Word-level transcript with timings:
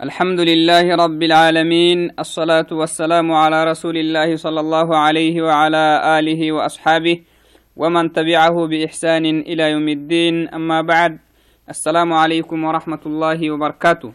الحمد 0.00 0.40
لله 0.40 0.96
رب 0.96 1.22
العالمين 1.22 2.16
الصلاة 2.18 2.66
والسلام 2.72 3.32
على 3.32 3.64
رسول 3.64 3.96
الله 3.96 4.36
صلى 4.36 4.60
الله 4.60 4.88
عليه 4.96 5.42
وعلى 5.42 5.84
آله 6.18 6.52
وأصحابه 6.52 7.20
ومن 7.76 8.12
تبعه 8.12 8.56
بإحسان 8.66 9.24
إلى 9.26 9.70
يوم 9.70 9.88
الدين 9.88 10.48
أما 10.48 10.80
بعد 10.82 11.18
السلام 11.68 12.12
عليكم 12.12 12.64
ورحمة 12.64 13.02
الله 13.06 13.50
وبركاته. 13.50 14.12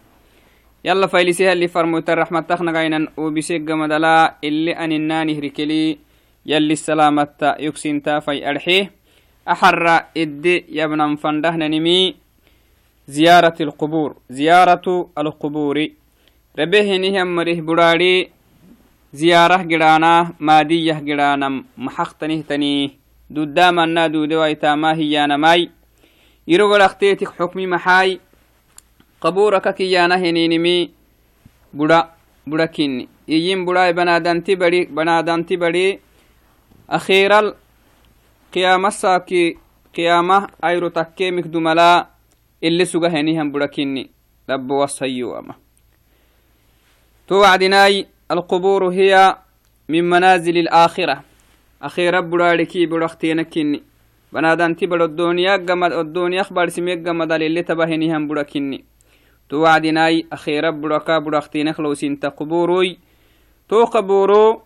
يلا 0.86 1.08
فايلسيها 1.08 1.53
اللي 1.53 1.67
فرموت 1.67 2.10
الرحمة 2.10 2.40
تخنقينا 2.40 3.08
وبسيق 3.17 3.70
مدلا 3.70 4.36
اللي 4.44 4.74
أن 4.74 4.92
الناني 4.92 5.40
ركلي 5.40 5.97
يلي 6.46 6.74
السلامة 6.74 7.56
يكسين 7.60 8.02
تافي 8.02 8.49
أرحيه. 8.49 8.92
أحر 9.47 9.86
إدي 10.17 10.65
يبنى 10.70 11.17
فندهنا 11.17 11.67
نمي 11.67 12.24
زيارة 13.08 13.56
القبور. 13.62 14.15
زيارة 14.29 15.10
القبور. 15.17 15.88
ربه 16.59 16.98
مريه 17.23 17.61
براري. 17.61 18.30
زيارة 19.13 19.61
جرانا 19.61 20.34
مادية 20.39 20.99
جرانا 20.99 21.63
محقتنه 21.77 22.41
تنيه 22.41 22.89
دودام 23.30 23.80
النادو 23.80 24.25
دويتا 24.25 24.75
ما 24.75 24.94
هي 24.95 25.27
نماي. 25.27 25.70
يرغل 26.47 26.81
أختيتك 26.81 27.27
حكمي 27.27 27.67
محاي. 27.67 28.20
قبورك 29.22 29.75
كيانا 29.75 30.16
هنينمي 30.16 30.89
بڑا 31.73 32.02
بڑا 32.47 32.66
كيني 32.66 33.08
يجين 33.27 33.66
بڑا 33.66 33.91
بنادنتي 33.91 34.55
بري 34.55 34.85
بنادنتي 34.85 35.55
بري 35.55 35.99
أخيرا 36.89 37.53
قيامة 38.53 38.89
ساكي 38.89 39.58
قيامة 39.95 40.47
أيرو 40.63 40.88
تكي 40.88 41.31
مكدوملا 41.31 42.08
اللي 42.64 42.86
سوغا 42.86 43.08
هنيهم 43.08 43.52
بركيني 43.52 44.09
لب 44.50 44.72
وصيو 44.72 45.40
أما 45.40 45.55
توعدناي 47.28 48.08
القبور 48.31 48.88
هي 48.88 49.38
من 49.89 50.03
منازل 50.09 50.58
الآخرة. 50.58 51.23
أخيرا 51.81 52.20
براركي 52.20 52.86
برختينكيني 52.86 53.84
بنادان 54.34 54.75
تبر 54.75 55.06
الدنيا 55.06 55.58
قمد 55.58 55.92
الدنيا 55.92 56.42
أخبار 56.42 56.70
سميك 56.70 57.08
قمد 57.08 57.31
اللي 57.31 57.64
تبهنيهم 57.64 58.28
بركيني 58.28 58.84
توعدناي 59.50 60.25
أخيرا 60.31 60.69
بركا 60.69 61.19
برختينك 61.19 61.80
لو 61.80 61.94
سنت 61.94 62.25
قبوروي. 62.25 62.97
تو 63.69 63.84
قبورو 63.84 64.62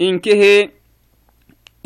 إنكه 0.00 0.68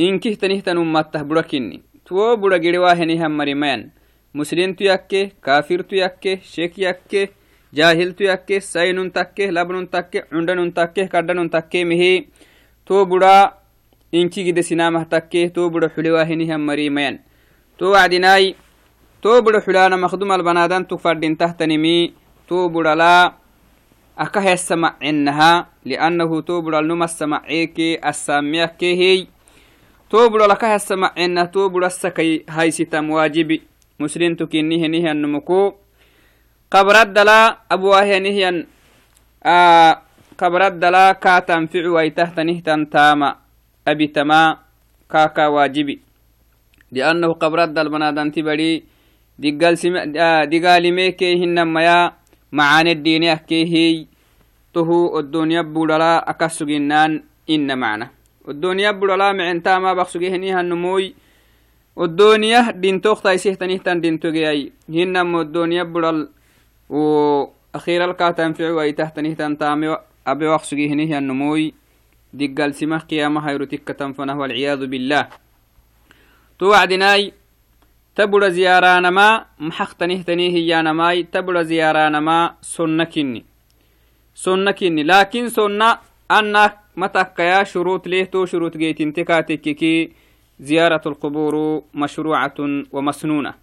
إنكه 0.00 0.34
تنهتن 0.34 0.78
أمته 0.78 1.22
بركيني 1.22 1.83
تو 2.06 2.36
برقري 2.36 2.78
واهنيهم 2.78 3.36
مريمان 3.36 3.91
muslimtu 4.34 4.84
yakke 4.84 5.33
kafirtu 5.41 5.97
yakke 5.97 6.41
shek 6.42 6.78
yakke 6.78 7.33
jahiltu 7.72 8.25
yakke 8.25 8.61
saynun 8.61 9.11
takke 9.11 9.50
labnun 9.52 9.86
takke 9.89 10.24
cundanun 10.30 10.72
takke 10.72 11.08
kadhanun 11.12 11.50
takke 11.50 11.84
mihi 11.84 12.28
to 12.84 13.05
budha 13.06 13.56
inki 14.12 14.44
gide 14.44 14.62
sinamah 14.62 15.05
takke 15.08 15.52
to 15.55 15.70
budha 15.72 15.92
xulewahinihan 15.94 16.61
marimayan 16.61 17.20
to 17.78 17.92
wacdinai 17.92 18.56
to 19.22 19.42
budha 19.44 19.64
xulana 19.64 19.97
makdumal 19.97 20.42
banadantuk 20.44 21.00
fadintahtanimi 21.00 22.14
to 22.48 22.69
budhala 22.69 23.42
aka 24.17 24.41
hessamacenaha 24.41 25.72
liannahu 25.84 26.42
to 26.44 26.61
budhal 26.62 26.84
numasamaceeke 26.84 27.96
assamiyakkehiy 28.02 29.27
to 30.12 30.28
budhal 30.28 30.52
aka 30.52 30.77
hessamacena 30.77 31.48
to 31.48 31.70
budhasakai 31.72 32.44
haysitam 32.44 33.08
waajibi 33.11 33.71
مسلم 34.00 34.34
تكيني 34.34 34.86
هنيهن 34.86 35.16
نمكو 35.22 35.72
قبرت 36.70 37.08
دلا 37.16 37.58
أبواه 37.70 38.18
نهيان 38.18 38.66
آه 39.44 39.92
قبرت 40.38 40.72
دلا 40.72 41.12
كا 41.12 41.38
تنفع 41.38 41.84
ويتهت 41.88 42.40
نهتن 42.40 42.90
تاما 42.90 43.36
أبي 43.88 44.06
تما 44.06 44.56
كاكا 45.10 45.46
واجبي. 45.46 46.00
لأنه 46.92 47.33
قبرت 47.33 47.68
دل 47.68 47.89
بنادن 47.89 48.33
تبري 48.33 48.83
دقال 49.39 50.84
ميكي 50.94 51.44
هنما 51.44 52.12
معاني 52.52 52.92
الدين 52.92 53.24
أكيهي 53.24 54.06
تهو 54.74 55.18
الدنيا 55.18 55.62
بولا 55.62 56.30
أكسجنان 56.30 57.22
إن 57.50 57.78
معنا. 57.78 58.11
الدنيا 58.48 58.90
بولا 58.90 59.33
معن 59.33 59.62
تاما 59.62 59.94
بخسجهني 59.94 60.55
هنموي. 60.55 61.14
الدنيا 61.98 62.70
دين 62.70 63.01
توختا 63.01 63.33
يسيحتني 63.33 63.79
تن 63.79 64.01
دين 64.01 64.20
توغياي 64.20 64.73
هنم 64.89 65.41
الدنيا 65.41 65.83
بدل 65.83 66.29
و 66.89 67.03
أخيرا 67.75 68.05
الكاتم 68.05 68.53
في 68.53 68.67
عوي 68.67 68.92
تحتني 68.92 69.35
تن 69.35 69.58
تامي 69.58 69.97
أبي 70.27 70.47
وخسجي 70.47 70.89
هنيه 70.92 71.19
النموي 71.19 71.75
دقال 72.33 72.75
سمه 72.75 72.98
قيامة 72.98 73.41
هيرو 73.48 73.64
تكة 73.64 73.95
تنفنه 73.95 74.39
والعياذ 74.39 74.86
بالله 74.86 75.29
توعدناي 76.58 77.33
تبر 78.17 78.48
زيارانا 78.48 79.11
ما 79.11 79.45
محختنه 79.59 80.23
تنيه 80.23 80.57
يانا 80.70 80.92
ماي 80.92 81.23
تبر 81.23 81.63
زيارانا 81.63 82.20
ما 82.20 82.55
سنكني 82.63 83.45
سنكني 84.35 85.03
لكن 85.03 85.48
سنة 85.48 85.98
أنك 86.30 86.79
متى 86.97 87.64
شروط 87.64 88.07
ليه 88.07 88.24
تو 88.24 88.47
شروط 88.47 88.77
جيتين 88.77 89.13
تكاتككي 89.13 90.21
زيارة 90.61 91.01
القبور 91.07 91.83
مشروعة 91.95 92.55
ومسنونة. 92.92 93.55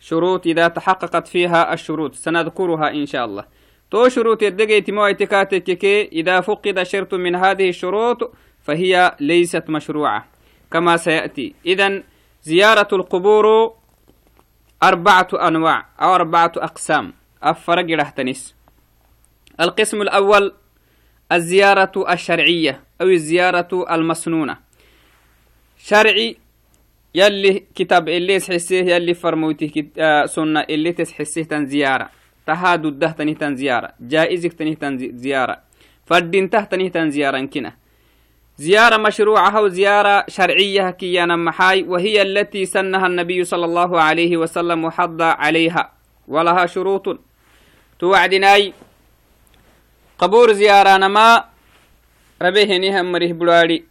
شروط 0.00 0.46
إذا 0.46 0.68
تحققت 0.68 1.28
فيها 1.28 1.72
الشروط 1.72 2.14
سنذكرها 2.14 2.90
إن 2.90 3.06
شاء 3.06 3.24
الله. 3.24 3.44
تو 3.90 4.08
شروط 4.08 4.42
الدقيت 4.42 4.90
مويتكاتك 4.90 5.84
إذا 6.12 6.40
فقد 6.40 6.82
شرط 6.82 7.14
من 7.14 7.34
هذه 7.36 7.68
الشروط 7.68 8.32
فهي 8.62 9.16
ليست 9.20 9.64
مشروعة. 9.68 10.26
كما 10.70 10.96
سيأتي. 10.96 11.54
إذا 11.66 12.02
زيارة 12.42 12.88
القبور 12.92 13.74
أربعة 14.82 15.28
أنواع 15.34 15.86
أو 16.02 16.14
أربعة 16.14 16.52
أقسام. 16.56 17.12
أفرق 17.42 17.86
رهتنس 17.90 18.54
القسم 19.60 20.02
الأول 20.02 20.52
الزيارة 21.32 22.12
الشرعية 22.12 22.80
أو 23.00 23.06
الزيارة 23.06 23.94
المسنونة. 23.94 24.65
شرعي 25.88 26.36
يلي 27.14 27.62
كتاب 27.74 28.08
اللي 28.08 28.38
تحسيه 28.38 28.84
يلي 28.94 29.14
فرموتي 29.14 29.88
آه 29.98 30.26
سنة 30.26 30.60
اللي 30.60 30.92
تحسيه 30.92 31.42
تنزيارة 31.42 32.10
تهادو 32.46 32.88
الده 32.88 33.10
تنه 33.10 33.32
تنزيارة 33.32 33.92
جائزك 34.00 34.52
تنه 34.52 34.74
تنزيارة 34.74 35.56
فردين 36.06 36.50
تحتنه 36.50 36.88
تنزيارة 36.88 37.44
كنا 37.44 37.72
زيارة 38.58 38.96
مشروعة 38.96 39.50
أو 39.58 39.68
زيارة 39.68 40.24
شرعية 40.28 40.90
كيانا 40.90 41.36
محاي 41.36 41.82
وهي 41.82 42.22
التي 42.22 42.66
سنها 42.66 43.06
النبي 43.06 43.44
صلى 43.44 43.64
الله 43.64 44.00
عليه 44.00 44.36
وسلم 44.36 44.84
وحض 44.84 45.22
عليها. 45.22 45.92
ولها 46.28 46.66
شروط. 46.66 47.20
توعدناي. 47.98 48.72
قبور 50.18 50.52
زيارة 50.52 50.96
نما. 50.96 51.44
ربيه 52.42 52.78
نهم 52.78 53.12
مريه 53.12 53.32
بلاري 53.32 53.84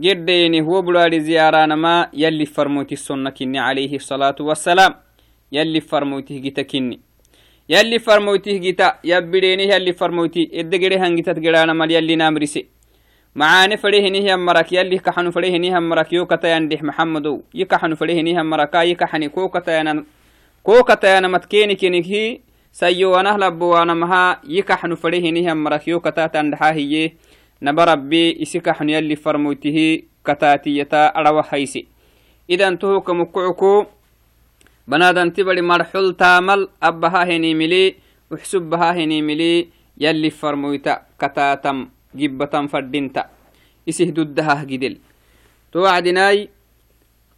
جديني 0.00 0.60
هو 0.62 0.82
بلاد 0.82 1.18
زيارة 1.18 1.74
ما 1.74 2.08
يلي 2.14 2.46
فرموتي 2.46 2.94
السنة 2.94 3.30
كني 3.30 3.58
عليه 3.58 3.96
الصلاة 3.96 4.38
والسلام. 4.40 4.94
يلي 5.52 5.80
فرموتي 5.80 6.38
جيتا 6.38 6.62
كني. 6.62 7.00
يلي 7.68 7.98
فرموتي 7.98 8.58
جيتا. 8.58 8.98
يبديني 9.04 9.64
يلي 9.68 9.92
فرموتي. 9.92 10.50
إدقري 10.54 10.96
هنجتا 10.96 11.32
تقرانا 11.32 11.72
مال 11.72 11.90
يلي 11.90 12.16
نامرسي 12.16 12.66
معاني 13.34 13.76
فريه 13.76 14.10
نيه 14.10 14.36
مرك 14.36 14.72
يلي 14.72 14.98
كحنو 14.98 15.30
فريه 15.30 15.58
نيه 15.58 15.78
مرك 15.78 16.12
يو 16.12 16.26
كتا 16.26 16.56
يندح 16.56 16.82
محمدو. 16.82 17.42
يكحنو 17.54 17.96
فريه 17.96 18.22
نيه 18.22 18.42
مركا 18.42 18.82
يكحني 18.82 19.28
كو 19.28 19.48
كتا 19.48 19.78
ينا 19.78 20.04
كو 20.62 20.82
كتا 20.82 21.16
ينا 21.16 21.28
متكيني 21.28 21.74
كيني 21.74 22.02
هي 22.10 22.40
سيو 22.72 23.12
وأنا 23.12 23.36
لبو 23.44 23.66
وأنا 23.66 23.94
مها 23.94 24.40
يكحنو 24.48 24.96
فريه 24.96 25.30
نيه 25.30 25.52
مرك 25.52 25.88
يو 25.88 26.00
كتا 26.00 26.26
تندحا 26.26 26.72
هي 27.60 27.66
naba 27.66 27.84
rabbi 27.84 28.40
isi 28.40 28.60
kaxnu 28.60 28.92
yalli 28.92 29.16
farmoytihi 29.16 30.04
kataatiyata 30.24 31.14
arawa 31.14 31.42
haysi 31.42 31.86
idan 32.48 32.78
tohuka 32.78 33.14
mukucuku 33.14 33.86
banadanti 34.88 35.44
bari 35.44 35.62
marxul 35.62 36.16
taamal 36.16 36.68
abbaha 36.80 37.26
henimili 37.26 37.96
uxsubbaha 38.30 38.96
henimili 38.96 39.68
yalli 39.98 40.30
farmoyta 40.30 41.04
kataatam 41.18 41.90
gibbatan 42.16 42.68
fadhinta 42.68 43.28
isih 43.86 44.12
duddahah 44.12 44.64
gidel 44.64 44.96
to 45.72 45.84
wacdinaai 45.84 46.48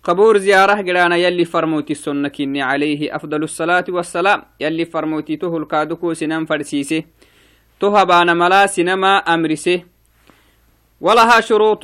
قبور 0.02 0.38
زيارة 0.38 0.82
قرانا 0.82 1.16
يلي 1.16 1.44
فرموتي 1.44 1.92
السنة 1.92 2.28
كني 2.28 2.62
عليه 2.62 3.16
أفضل 3.16 3.42
الصلاة 3.42 3.86
والسلام 3.88 4.42
يلي 4.60 4.84
فرموتي 4.84 5.36
تهو 5.36 5.56
الكادوكو 5.62 6.14
سنم 6.14 6.42
فرسيسي 6.46 7.06
تهبان 7.80 8.34
ملا 8.34 8.66
سنما 8.66 9.22
أمرسي 9.30 9.91
ولها 11.02 11.40
شروط 11.40 11.82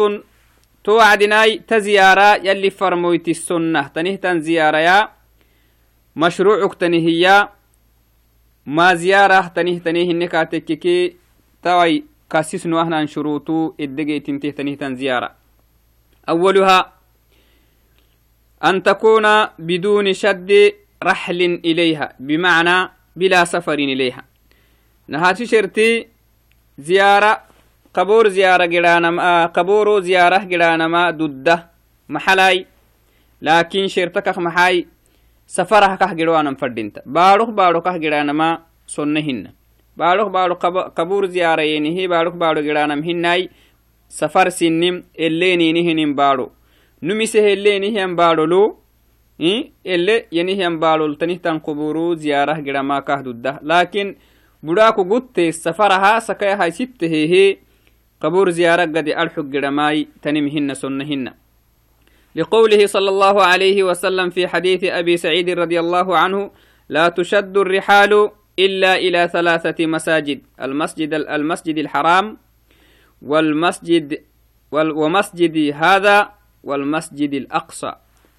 توعدناي 0.84 1.58
تزيارة 1.58 2.46
يلي 2.46 2.70
فرمويت 2.70 3.28
السنة. 3.28 3.88
تنهتن 3.88 4.40
زيارة 4.40 4.78
يا. 4.78 5.08
مشروعك 6.16 6.74
تنهيا 6.74 7.48
ما 8.66 8.94
زيارة 8.94 9.40
تنيه 9.56 9.78
تنيه 9.78 10.10
إنك 10.10 10.32
تككي 10.32 11.16
توي 11.62 12.04
كاسسنو 12.30 12.80
أهنا 12.80 13.06
شروطو 13.06 13.74
إدقي 13.80 14.20
تنتيه 14.20 14.50
تنيه 14.50 14.76
تن 14.76 14.96
زيارة. 14.96 15.34
أولها 16.28 16.92
أن 18.64 18.82
تكون 18.82 19.44
بدون 19.58 20.12
شد 20.12 20.72
رحل 21.02 21.40
إليها 21.64 22.16
بمعنى 22.20 22.90
بلا 23.16 23.44
سفر 23.44 23.74
إليها. 23.74 24.24
نهاتي 25.08 25.46
شرتي 25.46 26.08
زيارة 26.78 27.47
قبور 27.98 28.28
زيارة 28.28 28.64
جرانما 28.74 29.46
قبور 29.46 30.00
زيارة 30.00 30.44
جرانما 30.52 31.02
ضده 31.10 31.56
محلاي. 32.08 32.66
لكن 33.42 33.86
شرتك 33.94 34.38
محاي 34.38 34.86
سفرها 35.46 35.94
كه 36.00 36.12
جروانا 36.12 36.54
فردينتا 36.54 37.02
باروخ 37.06 37.50
باروخ 37.50 37.84
كه 37.84 37.96
جرانما 37.96 38.58
سنهن 38.86 39.50
باروخ 39.96 40.28
باروخ 40.28 40.58
قبور 40.98 41.26
زيارة 41.26 41.62
ينهي 41.62 42.06
باروخ 42.06 42.34
باروخ 42.34 42.62
جرانم 42.68 43.00
هناي. 43.08 43.50
سفر 44.08 44.48
سنم 44.48 45.04
الليني 45.20 45.72
نهنم 45.72 46.14
بارو. 46.14 46.50
نمسه 47.02 47.52
الليني 47.52 48.04
هم 48.04 48.16
بارو 48.16 48.44
لو 48.44 48.78
ele 49.84 50.26
yenihian 50.32 50.80
baaloltanihtan 50.82 51.60
quburu 51.60 52.16
ziyarah 52.16 52.58
girama 52.58 52.98
kah 53.06 53.22
dudda 53.22 53.60
lakin 53.62 54.16
budaaku 54.62 55.04
gutte 55.04 55.52
safaraha 55.52 56.18
sakayahay 56.20 56.72
sittehehe 56.72 57.58
قبور 58.20 58.50
زيارة 58.50 58.82
قد 58.82 59.08
ألحق 59.08 59.40
جرماي 59.40 60.08
تنمهن 60.22 60.74
سنهن. 60.74 61.32
لقوله 62.36 62.86
صلى 62.86 63.08
الله 63.08 63.42
عليه 63.42 63.82
وسلم 63.82 64.30
في 64.30 64.48
حديث 64.48 64.84
أبي 64.84 65.16
سعيد 65.16 65.50
رضي 65.50 65.80
الله 65.80 66.18
عنه 66.18 66.50
لا 66.88 67.08
تشد 67.08 67.56
الرحال 67.56 68.30
إلا 68.58 68.96
إلى 68.96 69.28
ثلاثة 69.32 69.86
مساجد 69.86 70.40
المسجد 70.60 71.14
المسجد 71.14 71.78
الحرام 71.78 72.36
والمسجد 73.22 74.22
ومسجد 74.72 75.74
هذا 75.74 76.30
والمسجد 76.64 77.34
الأقصى. 77.34 77.92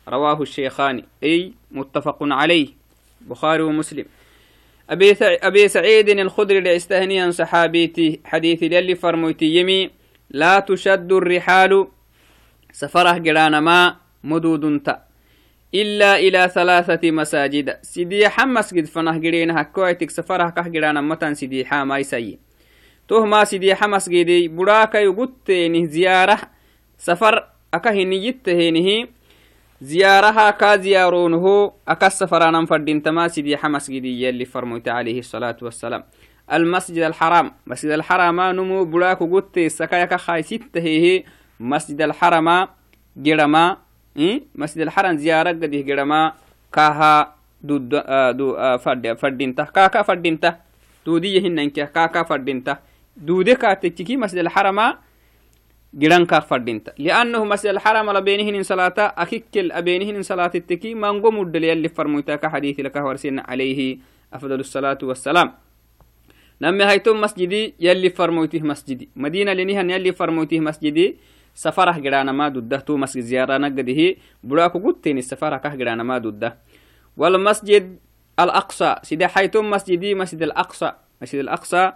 رواه 0.09 0.41
الشيخان. 0.41 1.03
أي 1.23 1.53
متفق 1.71 2.17
عليه. 2.21 2.67
بخاري 3.21 3.63
ومسلم. 3.63 4.05
أبي, 4.89 5.15
أبي 5.21 5.67
سعيد 5.67 6.09
الخدري 6.09 6.59
لإستهنيا 6.59 7.31
صحابيتي. 7.31 8.19
حديث 8.25 8.63
للي 8.63 8.95
فرميتي 8.95 9.45
يمي 9.45 9.89
لا 10.29 10.59
تشد 10.59 11.11
الرحال. 11.11 11.87
سفرة 12.71 13.17
جرانا 13.17 13.59
ما 13.59 13.95
مدود 14.23 14.83
تا 14.83 15.03
إلا 15.73 16.19
إلى 16.19 16.51
ثلاثة 16.53 17.11
مساجد. 17.11 17.77
سيدي 17.81 18.29
حمس 18.29 18.73
قد 18.73 18.85
فنه 18.85 19.17
جرينها 19.17 19.63
كويتك 19.63 20.09
سفرة 20.09 20.49
كه 20.49 20.67
جرانا 20.67 21.01
متن 21.01 21.33
سيدي 21.33 21.65
حاما 21.65 21.97
يسي 21.97 22.37
توه 23.07 23.25
ما 23.25 23.43
سيدي 23.43 23.75
حمس 23.75 24.09
قدي 24.09 24.47
براكا 24.47 24.97
يقوت 24.97 25.51
زيارة. 25.83 26.39
سفر 26.97 27.45
أكهني 27.73 28.27
يتهينه 28.27 29.07
زيارها 29.81 30.51
كا 30.51 30.75
زيارونه 30.75 31.71
أكس 31.87 32.23
فرانا 32.23 32.65
فردين 32.65 33.03
تماسي 33.03 33.57
حمس 33.57 33.91
جدي 33.91 34.29
اللي 34.29 34.45
فرموت 34.45 34.87
عليه 34.87 35.19
الصلاة 35.19 35.57
والسلام. 35.61 36.03
المسجد 36.53 36.97
الحرام. 36.97 37.51
مسجد 37.67 37.91
الحرام 37.91 38.41
نمو 38.41 38.85
بلاك 38.85 39.19
قلت 39.23 39.59
سكايك 39.59 40.13
خاي 40.15 40.43
ستة 40.43 40.81
هي 40.81 41.23
مسجد 41.59 42.01
الحرام 42.01 42.67
جرما 43.17 43.77
إيه؟ 44.17 44.43
مسجد 44.55 44.81
الحرام 44.81 45.17
زيارة 45.17 45.49
قد 45.49 45.71
جرما 45.71 46.33
كاها 46.73 47.35
دو 47.63 47.77
دو 48.31 48.77
فرد 48.77 49.13
فردينته 49.17 49.63
كاكا 49.63 50.01
فردينته 50.01 50.55
دودية 51.05 51.39
هننك. 51.39 51.71
كاكا 51.71 52.23
فردينته 52.23 52.77
دودي 53.17 53.55
كاتتكي 53.55 54.17
مسجد 54.17 54.37
الحرام 54.37 54.79
جران 55.93 56.25
كاف 56.25 56.47
فردينتا 56.47 56.93
لأنه 56.97 57.45
مسجد 57.45 57.69
الحرام 57.69 58.09
لبينهن 58.11 58.63
صلاة 58.63 58.93
أكيكل 58.97 59.71
أبينهن 59.71 60.21
صلاة 60.21 60.51
التكي 60.55 60.93
من 60.93 61.21
قم 61.21 61.41
الدليل 61.41 61.77
اللي 61.77 61.89
فرموتا 61.89 62.35
كحديث 62.35 62.79
لك 62.79 62.95
ورسين 62.95 63.39
عليه 63.39 63.97
أفضل 64.33 64.59
الصلاة 64.59 64.97
والسلام. 65.03 65.53
نمي 66.61 66.85
هيتم 66.85 67.21
مسجدي 67.21 67.73
يلي 67.79 68.09
فرموته 68.09 68.59
مسجدي. 68.59 69.09
مدينة 69.15 69.53
لنيهن 69.53 69.89
يلي 69.89 70.11
فرموته 70.13 70.59
مسجدي. 70.59 71.17
سفره 71.55 71.99
جرانا 71.99 72.31
ما 72.31 72.49
دودة. 72.49 72.77
تو 72.77 72.97
مسجد 72.97 73.21
زيارة 73.21 73.57
نقده. 73.57 74.15
براكو 74.43 74.79
قلتين 74.79 75.17
السفره 75.17 75.57
كه 75.57 75.75
جرانا 75.75 76.03
ما 76.03 76.17
دودة. 76.17 76.57
والمسجد 77.17 77.97
الأقصى. 78.39 78.95
سيدي 79.03 79.27
حيتم 79.27 79.69
مسجدي 79.69 80.15
مسجد 80.15 80.43
الأقصى. 80.43 80.91
مسجد 81.21 81.39
الأقصى 81.39 81.93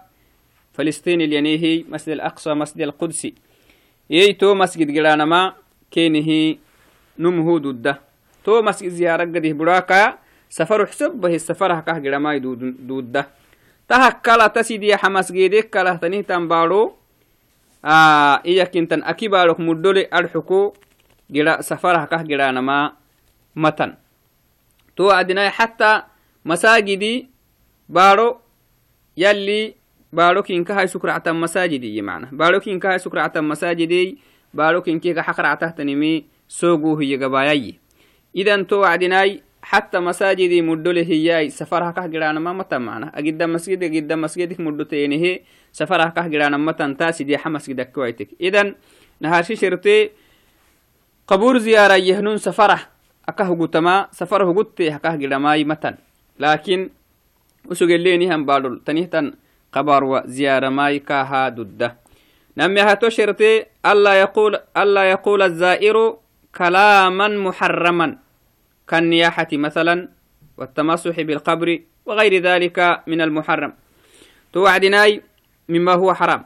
فلسطين 0.72 1.20
الينيهي 1.20 1.84
مسجد 1.88 2.12
الأقصى 2.12 2.54
مسجد 2.54 2.80
القدسي. 2.80 3.34
Yey 4.08 4.34
to 4.34 4.54
masjid 4.54 4.86
giranama 4.88 5.56
kenihi 5.90 6.58
numhu 7.18 7.60
dudda 7.60 8.00
to 8.44 8.62
masjid 8.62 8.90
ziyara 8.90 9.24
gadih 9.26 9.54
buraka 9.56 10.18
safaru 10.48 10.86
xsobbahi 10.86 11.40
safarah 11.40 11.80
kah 11.80 11.98
giramai 11.98 12.40
dudda 12.40 13.30
tahakkala 13.88 14.48
tasidiyaha 14.48 15.08
masgidek 15.10 15.70
kalah 15.70 15.96
tanihtan 16.00 16.48
baaro 16.48 16.96
iyakintan 18.44 19.04
aki 19.04 19.28
baarok 19.28 19.60
muddole 19.60 20.08
adxuko 20.08 20.72
gira 21.28 21.60
safarah 21.60 22.08
kah 22.08 22.24
giranama 22.24 22.96
matan. 23.52 23.96
To 24.96 25.12
adinai 25.12 25.50
hatta 25.52 26.08
masagidi 26.44 27.28
baaro 27.88 28.40
yalli 29.16 29.76
baaro 30.14 30.42
kinkahay 30.46 30.86
sukractan 30.86 31.34
masaajidiyi 31.36 32.02
mana. 32.02 32.30
Baaro 32.30 32.60
kinkahay 32.62 33.02
sukractan 33.02 33.44
masaajidiy 33.44 34.22
baaro 34.54 34.82
kinkiga 34.86 35.26
xaqractahtanimi 35.26 36.30
idan 38.34 38.66
to 38.66 38.80
wacdinaay 38.86 39.42
xatta 39.64 40.00
masaajidii 40.00 40.62
muddhole 40.62 41.02
hiyay 41.04 41.50
safarahakah 41.50 42.06
giraanamamatan 42.08 42.82
mana. 42.82 43.06
Agidda 43.14 43.46
masgid 43.48 43.82
agidda 43.82 44.16
masgidik 44.16 44.58
muddhoteenehe 44.58 45.42
safarahakah 45.72 46.28
giraanamatan 46.28 46.96
taasidiyaxa 46.96 47.50
masgidakkawaitek 47.50 48.36
idan 48.38 48.76
naharshi 49.20 49.56
sherte 49.56 50.12
qabuur 51.26 51.58
ziyaara 51.58 51.96
yehnun 51.96 52.38
safarah 52.38 52.92
aka 53.26 53.44
hugutama 53.48 54.12
safar 54.12 54.44
huguttee 54.44 54.90
hakah 54.90 55.16
gidhamaayi 55.16 55.64
matan. 55.64 55.96
Laakin 56.38 56.90
usugeleenihan 57.70 58.44
baadhol 58.44 58.84
tanihtan 58.84 59.32
قبر 59.74 60.04
وزيارة 60.04 60.68
مايكاها 60.68 61.48
ضده 61.48 61.96
نمي 62.58 62.80
هاتو 62.80 63.08
شرطي 63.08 63.64
ألا 63.86 64.14
يقول 64.20 64.52
ألا 64.76 65.04
يقول 65.10 65.42
الزائر 65.42 65.96
كلاما 66.56 67.28
محرما. 67.28 68.18
كالنياحة 68.88 69.48
مثلا 69.52 70.08
والتمسح 70.58 71.20
بالقبر 71.20 71.68
وغير 72.06 72.34
ذلك 72.42 73.02
من 73.06 73.20
المحرم. 73.20 73.72
توعدناي 74.52 75.22
مما 75.68 75.92
هو 75.92 76.14
حرام. 76.14 76.44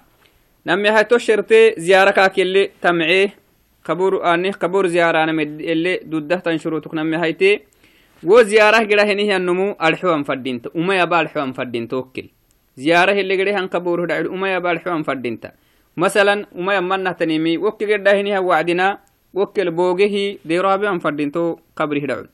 نمي 0.66 0.88
هاتو 0.88 1.18
زيارة 1.78 2.32
اللي 2.38 2.70
تمعيه 2.82 3.35
قبور 3.85 4.35
آنه 4.35 4.52
قبور 4.52 4.87
زيارة 4.87 5.25
أنا 5.25 5.42
اللي 5.42 6.00
ضده 6.06 6.37
تنشروتك 6.37 6.94
نمي 6.94 7.16
هايتي. 7.16 7.61
وزيارة 8.23 8.78
قرا 8.88 9.02
هنيه 9.02 9.37
النمو 9.37 9.76
الحوام 9.82 10.23
فردينت 10.25 10.68
وما 10.75 11.00
يبال 11.00 11.18
الحوام 11.18 11.52
فردينت 11.52 11.90
توكل 11.90 12.28
ziyaara 12.78 13.12
hiligede 13.18 13.52
hanqaburuhudhacid 13.58 14.26
umaya 14.30 14.61
balxuan 14.62 15.02
fadhinta 15.04 15.52
masalan 15.97 16.47
umaya 16.54 16.80
manahtanimi 16.82 17.58
wokkigedhahiniha 17.58 18.40
wacdina 18.50 18.87
wokkel 19.35 19.70
boogehi 19.78 20.38
derohabean 20.49 21.00
fadhinto 21.04 21.58
qabri 21.75 22.00
hidhacud 22.04 22.30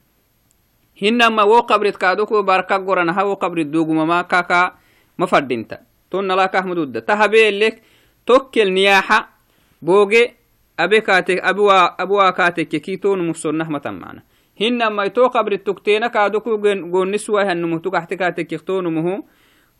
hinama 1.01 1.43
wo 1.51 1.63
qabrit 1.71 1.97
kaadoko 1.99 2.43
barka 2.43 2.79
goranaha 2.79 3.25
wo 3.29 3.37
qabrit 3.37 3.69
dugumama 3.73 4.25
kaka 4.25 4.77
ma 5.19 5.27
fadhinta 5.27 5.79
tonnalakahmadudda 6.11 7.01
tahabeelek 7.09 7.83
tokkel 8.29 8.71
niyaaxa 8.77 9.19
booge 9.83 10.23
abe 10.77 11.01
kaate 11.01 11.41
abuwaa 11.43 12.33
kaatekke 12.33 12.79
kitonumussonnahmatanmana 12.81 14.23
hinamai 14.61 15.11
to 15.11 15.31
qabrit 15.35 15.65
tukteena 15.65 16.09
kaadoko 16.15 16.59
goonnisuwaihanumuhtugaxte 16.93 18.17
kaatekkek 18.17 18.63
tonumoho 18.65 19.25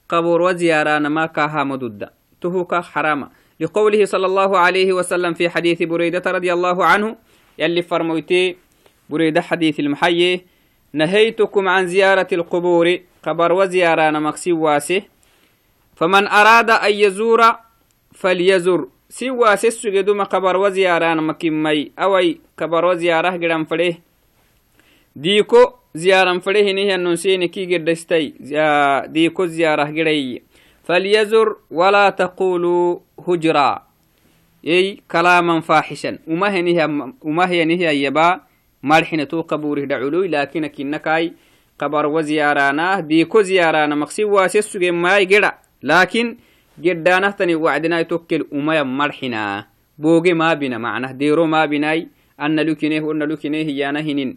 قبور 0.09 0.43
وزيارة 0.43 0.99
ما 0.99 1.27
كاها 1.27 1.65
مدودة 1.65 2.13
تهوكا 2.41 2.81
حراما 2.81 3.29
لقوله 3.61 4.05
صلى 4.05 4.27
الله 4.27 4.59
عليه 4.59 4.93
وسلم 4.93 5.35
في 5.35 5.49
حديث 5.49 5.83
بريدة 5.83 6.31
رضي 6.31 6.53
الله 6.53 6.85
عنه 6.85 7.17
يلي 7.59 7.83
فرمويتي 7.83 8.57
بريدة 9.11 9.41
حديث 9.41 9.81
المحيي 9.81 10.45
نهيتكم 10.93 11.69
عن 11.69 11.87
زيارة 11.87 12.29
القبور 12.33 12.99
قبر 13.23 13.53
وزيارة 13.53 14.11
مكسي 14.11 14.53
واسه. 14.53 15.03
فمن 15.97 16.27
أراد 16.29 16.71
أن 16.71 16.93
يزور 16.93 17.55
فليزور 18.15 18.89
سوى 19.09 19.57
سسجدو 19.57 20.15
ما 20.15 20.25
قبر 20.25 20.57
وزيارة 20.57 21.15
مكيمي 21.15 21.93
أوي 21.99 22.41
قبر 22.59 22.85
وزيارة 22.85 23.31
قرام 23.31 23.65
فليه. 23.65 24.01
ديكو 25.17 25.73
زيارة 25.97 26.43
أنه 26.95 27.15
سيني 27.15 27.49
كي 27.49 27.77
قدستي 27.77 28.35
ديكو 29.07 29.47
زيارة 29.47 29.85
قري. 29.85 30.43
فليزر 30.85 31.57
ولا 31.71 32.11
تقولوا 32.11 32.99
هجرا. 33.29 33.83
أي 34.67 35.01
كلاما 35.11 35.61
فاحشا. 35.61 36.19
وما 36.27 36.53
هي 36.53 36.63
نهي 36.63 37.13
وما 37.23 37.49
هي 37.49 37.65
نهي 37.65 38.03
يبا 38.05 38.41
مرحنة 38.83 39.25
قبوره 39.25 39.85
دعولوي 39.85 40.29
لكن 40.29 40.67
كنكاي 40.67 41.33
قبر 41.79 42.07
وزيارانا. 42.07 43.01
ديكو 43.01 43.43
زيارانا 43.43 43.95
مقصي 43.95 44.25
واسيسو 44.25 44.79
ماي 44.93 45.25
قرا. 45.25 45.53
لكن 45.83 46.37
قدانه 46.85 47.31
تني 47.31 47.55
وعدنا 47.55 48.03
توكل 48.03 48.47
وما 48.53 48.83
مرحنا 48.83 49.67
بوغي 49.99 50.33
ما 50.33 50.55
بنا 50.55 50.79
معناه. 50.79 51.13
ديرو 51.13 51.47
ما 51.47 51.67
بناي 51.67 52.09
أن 52.41 52.61
لكنيه 52.61 53.01
وأن 53.01 53.23
لكنيه 53.23 53.67
يانا 53.67 54.01
هنين 54.01 54.37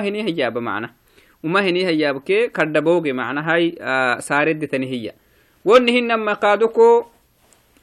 هني 0.00 0.30
هجاب 0.30 0.58
معناه 0.58 0.90
وما 1.44 1.60
هني 1.60 1.90
هجاب 1.90 2.20
كي 2.20 2.48
كردبوغي 2.48 3.12
معناه 3.12 3.42
هاي 3.42 3.76
آه 3.80 4.18
سارد 4.18 4.66
تني 4.66 4.86
هي. 4.86 5.12
ونهن 5.64 6.14
ما 6.14 6.32
قادوكو 6.32 7.04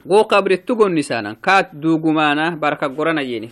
go 0.06 0.28
qabri 0.28 0.58
tugonnisanan 0.68 1.40
kaat 1.40 1.72
dugumana 1.72 2.52
baraka 2.60 2.90
gorana 2.90 3.22
yeni 3.22 3.48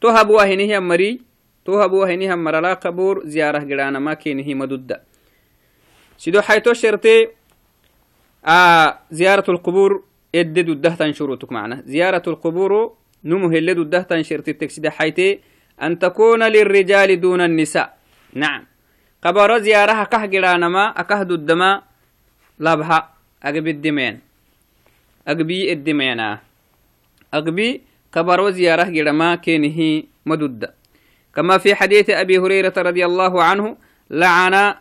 to 0.00 0.08
habuwa 0.14 0.46
hinihiyan 0.46 0.84
mari 0.84 1.20
to 1.64 1.72
habuwa 1.72 2.06
hinihan 2.10 2.38
marala 2.38 2.76
qabur 2.76 3.26
ziyarah 3.26 3.66
gidanama 3.66 4.14
kenihi 4.14 4.54
madudda 4.54 5.02
sido 6.16 6.40
hayto 6.40 6.74
sherte 6.74 7.34
زيارة 9.10 9.50
القبور 9.50 10.04
ادد 10.34 10.68
الدهتن 10.68 11.12
شروطك 11.12 11.52
معنا. 11.52 11.82
زيارة 11.86 12.22
القبور 12.26 12.94
نمو 13.24 13.48
هلد 13.48 13.78
الدهتن 13.78 14.22
شرط 14.22 14.48
التكسيد 14.48 14.88
حيتي. 14.88 15.40
أن 15.82 15.98
تكون 15.98 16.42
للرجال 16.42 17.20
دون 17.20 17.40
النساء. 17.40 17.96
نعم. 18.32 18.64
قبر 19.24 19.58
زيارة 19.58 20.04
كه 20.04 20.26
جرانما 20.26 21.00
أكهد 21.00 21.30
الدماء 21.32 21.82
لبها 22.60 22.98
أقبي 23.42 23.70
الدمين. 23.70 24.20
أقبي 25.28 25.72
الدمينا. 25.72 26.38
أقبي 27.34 27.80
قبر 28.12 28.50
زيارة 28.50 28.88
جرما 28.88 29.34
كينه 29.36 30.02
مدد 30.26 30.70
كما 31.34 31.58
في 31.58 31.74
حديث 31.74 32.10
أبي 32.10 32.38
هريرة 32.38 32.72
رضي 32.76 33.04
الله 33.04 33.42
عنه 33.42 33.76
لعن 34.10 34.74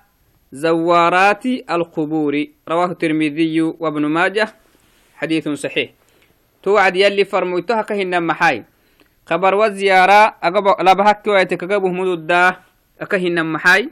زوارات 0.51 1.45
القبور. 1.45 2.33
رواه 2.67 2.91
الترمذي 2.91 3.61
وابن 3.61 4.05
ماجه. 4.05 4.47
حديث 5.15 5.49
صحيح. 5.49 5.89
توعد 6.63 6.95
يلي 6.95 7.25
فرمويتها 7.25 7.81
كهن 7.81 8.23
محاي 8.23 8.63
خبر 9.25 9.55
والزيارة 9.55 10.36
أقب 10.44 10.65
لبهك 10.88 11.27
ويتك 11.27 11.63
أقبه 11.63 11.89
مدودة 11.89 12.60
أكهن 13.01 13.46
محاي. 13.46 13.89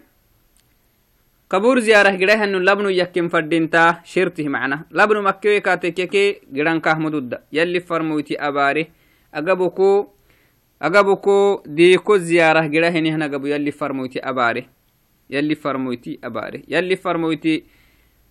قبور 1.50 1.80
زيارة 1.80 2.10
قريه 2.10 2.44
أنه 2.44 2.58
لبنو 2.58 2.90
يكين 2.90 3.30
فردينتا 3.30 4.02
شرته 4.06 4.48
معنا. 4.48 4.86
لبنو 4.92 5.22
مكوي 5.22 5.60
كاتكيكي 5.60 6.42
قران 6.56 6.80
كاه 6.80 6.94
مدودة 6.94 7.42
يلي 7.52 7.80
فرمويتي 7.80 8.36
أباري. 8.38 8.90
أقبكو 9.34 10.08
أقبكو 10.82 11.64
ديكو 11.66 12.18
زيارة 12.18 12.62
قريه 12.68 13.00
نهنا 13.00 13.26
قبو. 13.26 13.46
يلي 13.46 13.72
فرمويتي 13.72 14.20
أباري. 14.20 14.70
يلي 15.30 15.56
فرمويتي 15.56 16.20
أباري. 16.24 16.64
يلي 16.68 16.96
فرمويتي 16.96 17.64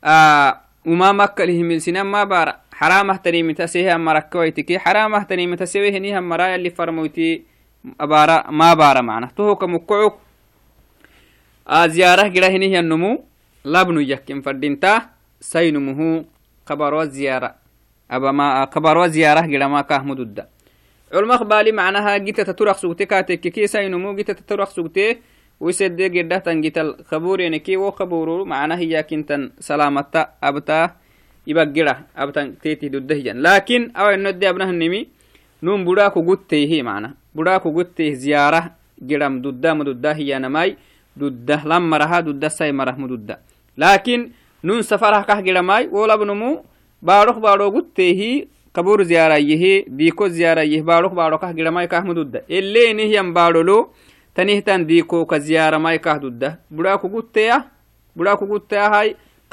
آه 0.04 0.60
وما 0.86 1.12
مكة 1.12 1.44
لهم 1.44 1.78
سنان 1.78 2.06
ما 2.06 2.24
بارا. 2.24 2.61
حرامه 2.82 3.16
تنيمتا 3.16 3.66
سيه 3.66 3.94
أما 3.94 4.12
ركويتك. 4.12 4.76
حرامه 4.76 5.22
تنيمتا 5.22 5.64
سيه 5.64 5.90
هنيها 5.96 6.20
مرايا 6.20 6.54
اللي 6.54 6.70
فرمويتي 6.70 7.42
أبارا 8.00 8.50
ما 8.50 8.74
بارا 8.74 9.00
معنا. 9.00 9.30
تهو 9.36 9.56
كمكعوك 9.56 10.14
آه 11.68 11.86
زيارة 11.86 12.22
قرا 12.28 12.46
هنيها 12.46 12.80
النمو. 12.80 13.24
لابنو 13.64 14.00
يكين 14.00 14.40
فردينتا 14.42 15.02
سينمه 15.40 16.24
قبروا 16.66 17.04
زيارة. 17.04 17.54
أبا 18.10 18.30
ما 18.30 18.64
قبروا 18.64 19.06
زيارة 19.06 19.40
قرأ 19.40 19.66
ما 19.66 19.80
كاه 19.80 20.02
مدودة 20.02 20.48
علماء 21.14 21.44
بالي 21.44 21.72
معناها 21.72 22.16
جيت 22.16 22.40
تترخ 22.40 22.76
سوتي 22.76 23.06
كاتك 23.06 23.40
كي 23.40 23.66
سينمو 23.66 24.16
جيت 24.16 24.30
تترخ 24.30 24.70
سوتي 24.70 25.18
يبقى 31.46 32.06
أبتا 32.16 32.54
تيتي 32.62 32.88
دده 32.88 33.16
لكن 33.32 33.90
أو 33.96 34.06
إنه 34.14 34.30
دي 34.30 34.48
أبنه 34.48 34.70
النمي 34.70 35.08
نوم 35.62 35.84
براكو 35.84 36.20
قلته 36.28 36.56
هي 36.70 36.82
معنا 36.82 37.14
براكو 37.34 37.68
قلته 37.76 38.12
زيارة 38.12 38.62
جرام 39.02 39.42
دده 39.42 39.74
مدده 39.74 40.12
هي 40.12 40.38
نماي 40.38 40.76
دده 41.16 41.62
لما 41.64 41.96
رها 41.96 42.20
دده 42.20 42.48
ساي 42.48 42.72
مره 42.72 42.96
مدده 42.98 43.38
لكن 43.78 44.30
نون 44.64 44.82
سفرها 44.82 45.22
كه 45.22 45.40
جراماي 45.40 45.88
ولا 45.92 46.16
بنمو 46.16 46.64
باروخ 47.02 47.38
بارو 47.38 47.70
قلته 47.70 48.08
هي 48.20 48.46
قبور 48.74 49.02
زيارة 49.02 49.34
يه 49.34 49.84
ديكو 49.88 50.28
زيارة 50.28 50.60
يه 50.60 50.82
باروخ 50.82 51.12
بارو 51.12 51.38
كه 51.38 51.52
جراماي 51.52 51.86
كه 51.86 52.00
مدده 52.00 52.42
اللي 52.50 52.92
نهيم 52.92 53.34
بارولو 53.34 53.90
tanihtan 54.34 54.86
diikoka 54.88 55.38
ziyaramai 55.38 55.98
kahdudda 55.98 56.58
budaa 56.70 56.98
kugutteya 56.98 57.64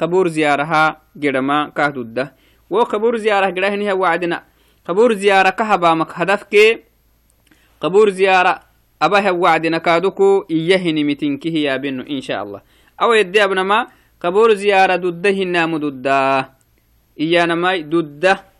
qabur 0.00 0.28
ziyaraha 0.28 1.00
gedhama 1.16 1.70
kahdudda 1.74 2.32
wo 2.70 2.84
qabur 2.84 3.18
ziyarah 3.18 3.52
gedhahiniha 3.52 3.94
wacdina 3.94 4.44
qabur 4.86 5.14
ziyara 5.14 5.52
kahabamak 5.52 6.12
hadafke 6.12 6.84
qabur 7.80 8.10
ziyara 8.10 8.60
abaha 9.00 9.32
wacdina 9.32 9.80
kaaduku 9.80 10.44
iyahinimitinkihi 10.48 11.64
yaabinu 11.64 12.04
insha 12.06 12.40
allah 12.40 12.62
awa 12.98 13.16
yedde 13.16 13.42
abnama 13.42 13.90
qabur 14.18 14.54
ziyara 14.54 14.98
dudda 14.98 15.30
hinamu 15.30 15.78
dudda 15.78 16.48
iyanamai 17.16 17.82
dudda 17.84 18.50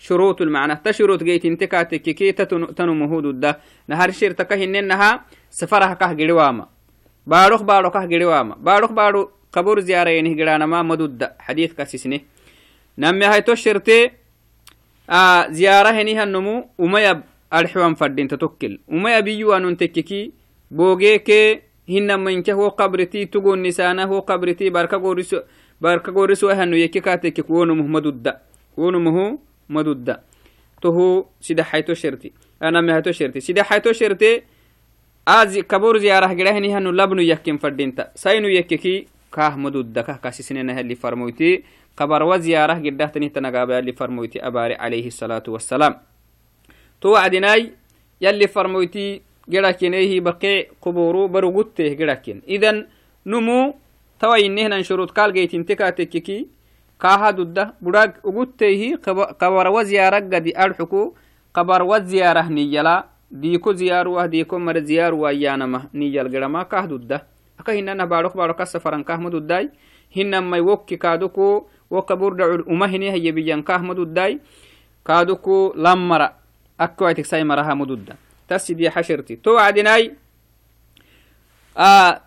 شروط 0.00 0.40
المعنى 0.40 0.80
تشروط 0.80 1.22
جيت 1.22 1.44
انت 1.44 1.64
كاتك 1.64 2.00
كي 2.00 2.32
تنمه 2.32 3.20
دودة 3.20 3.60
نهار 3.88 4.10
شير 4.10 4.32
تكهننها 4.32 5.20
سفرها 5.50 5.94
كه 5.94 6.12
جرواما 6.12 6.66
باروخ 7.26 7.62
بارو 7.62 7.90
كه 7.90 8.04
جرواما 8.08 8.56
باروخ 8.64 8.92
بارو 8.96 9.39
قبور 9.52 9.80
زيارة 9.80 10.10
ينه 10.10 10.34
جرانا 10.34 10.66
ما 10.66 10.82
مدودة. 10.82 11.36
حديث 11.38 11.72
كاسسني 11.72 12.24
نمي 12.98 13.26
هاي 13.26 13.42
تشرتي 13.42 14.10
آه 15.10 15.48
زيارة 15.50 15.88
هنيها 15.88 16.22
النمو 16.22 16.68
وما 16.78 17.22
ألحوان 17.54 17.94
فردين 17.94 18.28
تتوكل. 18.28 18.78
وما 18.88 19.18
يبيو 19.18 19.52
أن 19.52 19.76
تككي 19.76 20.32
بوغيك 20.70 21.30
هن 21.88 22.20
منك 22.20 22.50
هو 22.50 22.68
قبرتي 22.68 23.26
تقول 23.26 23.62
نسانا 23.62 24.04
هو 24.04 24.18
قبرتي 24.20 24.70
باركا 24.70 24.96
قورسو 24.96 25.40
باركا 25.80 26.12
قورسو 26.12 26.48
هنو 26.48 26.76
يكي 26.76 27.00
كاتك 27.00 27.50
ونمه 27.50 27.86
مدودة. 27.86 28.38
ونمه 28.76 29.38
مدودة. 29.68 30.20
تهو 30.82 31.24
سيدا 31.40 31.62
حيتو 31.62 31.94
شرتي 31.94 32.32
أنا 32.62 32.80
مهتو 32.80 33.12
شرتي 33.12 33.40
سيدا 33.40 33.62
حيتو 33.62 33.92
شرتي 33.92 34.42
آز 35.28 35.58
كبور 35.58 35.98
زيارة 35.98 36.32
جرهني 36.32 36.74
هنو 36.74 36.90
لبنو 36.90 37.22
يكين 37.22 37.58
فردينتا 37.58 38.10
ساينو 38.14 38.48
يككي 38.48 39.06
كاه 39.32 39.56
مدودة 39.56 40.02
كاه 40.02 40.16
كاسسنين 40.16 40.70
اللي 40.70 40.94
فرمويتي. 40.94 41.62
قبر 41.96 42.22
وزيارة 42.22 42.74
قدهتني 42.74 43.28
تنقابا 43.28 43.78
اللي 43.78 43.92
فرمويتي 43.92 44.46
أباري 44.46 44.74
عليه 44.74 45.06
الصلاة 45.06 45.42
والسلام. 45.48 45.94
تو 47.00 47.12
وعدناي 47.12 47.72
يلي 48.20 48.48
فرمويتي 48.48 49.22
جراكين 49.48 49.94
إيه 49.94 50.20
بقي 50.20 50.66
قبورو 50.82 51.28
برغوته 51.28 51.94
جراكين 51.94 52.42
إذن 52.48 52.86
نمو 53.26 53.74
توي 54.20 54.46
إنهنا 54.46 54.82
شروط 54.82 55.10
قال 55.10 55.32
جيت 55.32 55.54
انتكاتككي. 55.54 56.46
كاها 57.00 57.30
دودة 57.30 57.74
براق 57.82 58.12
أقوتيه 58.24 58.96
قبر 59.40 59.68
وزيارة 59.68 60.16
قد 60.16 60.52
أرحكو. 60.56 61.14
قبر 61.54 61.82
وزيارة 61.82 62.48
نيلا 62.48 63.04
ديكو 63.30 63.72
زيارة 63.72 64.26
ديكو 64.26 64.58
مر 64.58 64.78
زيارة 64.78 65.28
أيانما 65.28 65.88
نيجل 65.94 66.36
قرما 66.36 66.62
كاه 66.62 66.84
دودة. 66.84 67.39
باروك 68.04 68.36
باروك 68.36 68.60
السفران 68.60 69.02
كاه 69.02 69.16
مدوداي 69.16 69.70
هنا 70.16 70.40
ما 70.40 70.56
يوكي 70.56 70.96
كادوكو 70.96 71.66
وقبور 71.90 72.32
دعو 72.32 72.54
الأمهني 72.54 73.10
هي 73.12 73.32
بيان 73.32 73.62
كاه 73.62 73.78
مدوداي 73.78 74.40
كادوكو 75.06 75.72
لمرا 75.76 76.32
أكو 76.80 77.04
عتك 77.04 77.24
ساي 77.24 77.44
مرها 77.44 77.74
مدودة 77.74 78.16
تسيدي 78.48 78.90
حشرتي 78.90 79.36
تو 79.36 79.58
عدناي 79.58 80.14
آه 81.78 82.20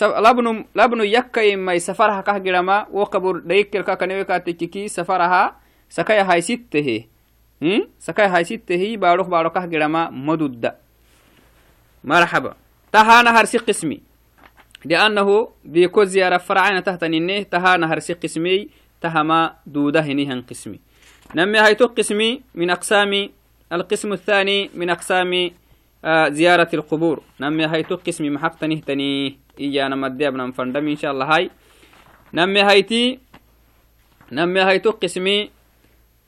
labnu 0.00 0.64
labnu 0.74 1.04
yakkaimai 1.04 1.80
safaraha 1.80 2.22
kah 2.22 2.40
girama 2.42 2.86
wo 2.90 3.06
qabur 3.06 3.42
dhayikkelka 3.46 3.96
kanewe 3.96 4.24
katekkeki 4.24 4.88
safaraha 4.88 5.54
sakaya 5.88 6.24
haysittehe 6.24 6.96
sakaya 6.96 7.17
haysittehi 7.60 8.96
baadho 8.96 9.24
baadho 9.24 9.50
kah 9.50 9.66
girama 9.66 10.10
madudda 10.10 10.76
marxaba 12.04 12.56
tahana 12.92 13.32
harsi 13.32 13.58
qismi 13.58 14.00
لأنه 14.84 15.48
ديكو 15.64 16.04
زيارة 16.04 16.38
فرعين 16.38 16.82
تحت 16.82 17.04
ننه 17.04 17.42
تهانا 17.42 17.92
هرسي 17.92 18.12
قسمي 18.12 18.68
تهما 19.02 19.54
دودة 19.66 20.00
هنيهن 20.00 20.42
قسمي. 20.42 20.78
نمي 21.34 21.58
هيتو 21.60 21.86
قسمي 21.86 22.42
من 22.54 22.70
أقسام 22.70 23.28
القسم 23.72 24.12
الثاني 24.12 24.70
من 24.74 24.90
أقسام 24.90 25.50
آه 26.04 26.28
زيارة 26.28 26.68
القبور. 26.74 27.22
نمي 27.40 27.66
هيتو 27.66 27.96
قسمي 27.96 28.30
محق 28.30 28.54
تنهتني 28.58 29.38
إيانا 29.60 29.96
مدي 29.96 30.28
أبنا 30.28 30.46
مفندم 30.46 30.88
إن 30.88 30.96
شاء 30.96 31.10
الله 31.10 31.26
هاي. 31.26 31.50
نمي 32.34 32.62
هيتي 32.62 33.18
نمي 34.32 34.62
هيتو 34.62 34.90
قسمي 34.90 35.50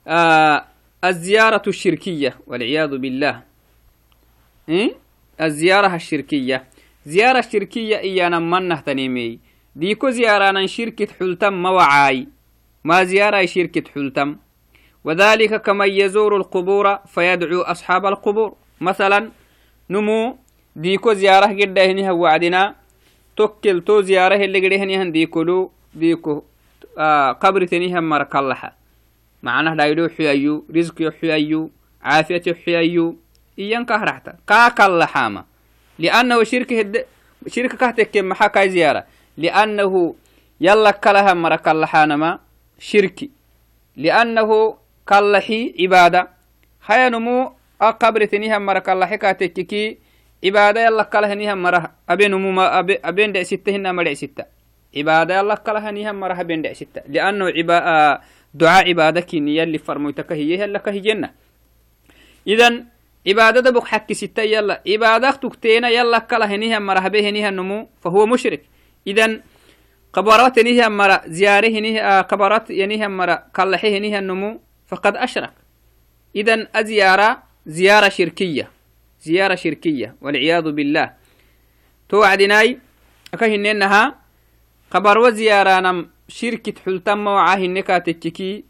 آه 0.07 0.65
الزيارة 1.03 1.61
الشركية 1.67 2.35
والعياذ 2.47 2.97
بالله. 2.97 3.41
إيه؟ 4.69 4.93
الزيارة 5.41 5.95
الشركية. 5.95 6.63
زيارة 7.05 7.39
الشركية 7.39 7.97
إيانا 7.97 8.39
منه 8.39 8.79
تنيمي 8.79 9.39
ديكو 9.75 10.09
زيارانا 10.09 10.67
شركة 10.67 11.07
حلتم 11.19 11.53
موعاي 11.53 12.27
ما 12.83 13.03
زيارة 13.03 13.45
شركة 13.45 13.83
حلتم. 13.93 14.35
وذلك 15.03 15.61
كمن 15.61 15.89
يزور 15.89 16.37
القبور 16.37 16.95
فيدعو 16.95 17.61
أصحاب 17.61 18.05
القبور. 18.05 18.55
مثلا 18.81 19.29
نمو 19.89 20.37
ديكو 20.75 21.13
زيارة 21.13 21.45
قد 21.45 21.79
هنيها 21.79 22.11
وعدنا 22.11 22.75
توكل 23.37 23.81
تو 23.81 24.01
زيارة 24.01 24.35
اللي 24.35 24.67
قد 24.67 24.73
هنيها 24.73 25.03
ديكولو 25.03 25.71
ديكو 25.93 26.43
آه 26.97 27.31
قبر 27.31 27.65
تنيها 27.65 27.99
مرك 27.99 28.35
macnah 29.41 29.75
dhaydo 29.75 30.09
xuyayu 30.09 30.65
risqi 30.69 31.09
xuyayu 31.19 31.71
caafiyati 32.03 32.53
xuyayu 32.53 33.17
iyanka 33.57 33.97
haraxta 33.99 34.37
kaa 34.45 34.69
kallaxaama. 34.71 35.45
Liannahu 35.99 36.45
shirki 36.45 36.75
hede 36.75 37.05
shirka 37.47 37.77
kah 37.77 37.93
maxaa 38.23 38.49
kai 38.49 38.69
ziyara 38.69 39.05
liannahu 39.37 40.15
yalla 40.59 40.93
kalaha 40.93 41.35
mara 41.35 41.57
kallaxaanama 41.57 42.39
shirki. 42.79 43.31
Liannahu 43.97 44.77
kallaxi 45.05 45.73
cibaada 45.77 46.27
hayanumu 46.87 47.53
a 47.79 47.93
qabretenihan 47.93 48.61
mara 48.61 48.81
kallaxe 48.81 49.17
kaa 49.17 49.35
cibaada 50.41 50.81
yalla 50.81 51.05
kalahanihan 51.05 51.57
mara 51.57 51.93
abenumuma 52.07 52.65
aben 53.03 53.33
dhecsitta 53.33 53.71
hina 53.71 53.93
cibaada 54.91 55.33
yalla 55.39 55.55
kalahanihan 55.57 56.17
mara 56.17 56.35
haben 56.35 56.61
dhecsitta 56.65 57.05
liannahu 57.07 57.53
cibaa 57.53 58.19
دعاء 58.53 58.87
عبادة 58.89 59.21
كي 59.21 59.37
يلي 59.37 59.77
فرموتك 59.77 60.31
هي 60.31 60.79
كهي 60.79 60.99
جنة. 60.99 61.31
إذن 62.47 62.85
عبادة 63.27 63.71
بك 63.71 63.87
حكي 63.87 64.13
ستة 64.13 64.43
يلا. 64.43 64.81
عبادة 64.87 65.31
تكتينا 65.31 65.89
يلا 65.89 66.19
كلا 66.19 66.45
هنيها 66.45 66.79
مرحبا 66.79 67.19
هنيها 67.19 67.49
النمو 67.49 67.89
فهو 68.01 68.25
مشرك. 68.25 68.61
إذن 69.07 69.41
قبرات 70.13 70.59
هنيها 70.59 70.89
مرة 70.89 71.21
زيارة 71.25 71.67
هنيها 71.67 72.21
قبرات 72.21 72.69
ينيها 72.69 73.07
مرة 73.07 73.43
كلحي 73.55 73.97
هنيها 73.97 74.19
النمو 74.19 74.61
فقد 74.87 75.15
أشرك. 75.15 75.53
إذن 76.35 76.67
الزيارة 76.75 77.43
زيارة 77.65 78.09
شركية. 78.09 78.69
زيارة 79.21 79.55
شركية 79.55 80.15
والعياذ 80.21 80.71
بالله. 80.71 81.13
توعدناي 82.09 82.79
أكهننها 83.33 84.15
قبر 84.91 85.17
وزيارة 85.17 85.79
نم 85.79 86.09
شركة 86.31 86.73
حلتم 86.85 87.27
وعاه 87.27 87.57
النكاتككي 87.57 88.63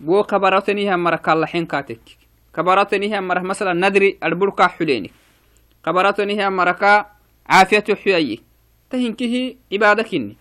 بو 0.00 0.22
قبرات 0.22 0.70
هنيها 0.70 0.96
مرة 0.96 1.16
كلحين 1.16 1.66
كاتككي 1.66 2.22
كبرتني 2.54 3.14
هي 3.14 3.20
مرة 3.20 3.40
مثلا 3.40 3.88
ندري 3.88 4.18
البركة 4.24 4.66
حليني. 4.66 5.10
كبرتني 5.84 6.40
هي 6.40 6.50
مرة 6.50 7.06
عافية 7.46 7.94
حيي. 7.94 8.42
تهنكه 8.90 9.56
عبادكني 9.72 10.36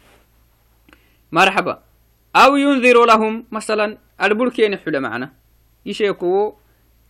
مرحبا. 1.32 1.84
أو 2.36 2.56
ينذر 2.56 3.06
لهم 3.06 3.46
مثلا 3.52 3.98
البركين 4.24 4.78
حل 4.78 5.00
معنا. 5.00 5.34
يشيكو 5.86 6.54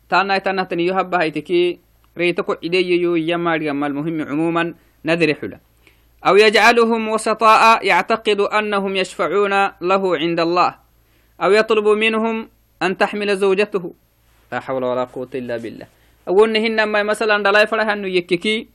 تانا 0.09 0.37
تانا 0.37 0.63
تني 0.63 0.85
يهب 0.85 1.15
هايتكي 1.15 1.79
ريتكو 2.17 2.53
إلي 2.53 3.01
يو 3.01 3.15
يما 3.15 3.55
المهم 3.55 4.21
عموما 4.21 4.73
نذر 5.05 5.33
حلا 5.33 5.59
أو 6.27 6.35
يجعلهم 6.35 7.09
وسطاء 7.09 7.85
يعتقد 7.85 8.39
أنهم 8.39 8.95
يشفعون 8.95 9.53
له 9.81 10.17
عند 10.17 10.39
الله 10.39 10.75
أو 11.41 11.51
يطلب 11.51 11.87
منهم 11.87 12.49
أن 12.81 12.97
تحمل 12.97 13.37
زوجته. 13.37 13.93
لا 14.51 14.59
حول 14.59 14.83
ولا 14.83 15.03
قوة 15.03 15.29
إلا 15.35 15.57
بالله. 15.57 15.87
أقول 16.27 16.57
هن 16.57 16.83
ما 16.83 17.03
مثلا 17.03 17.43
دلاي 17.43 17.67
فرها 17.67 17.93
إنه 17.93 18.07
يككي 18.07 18.67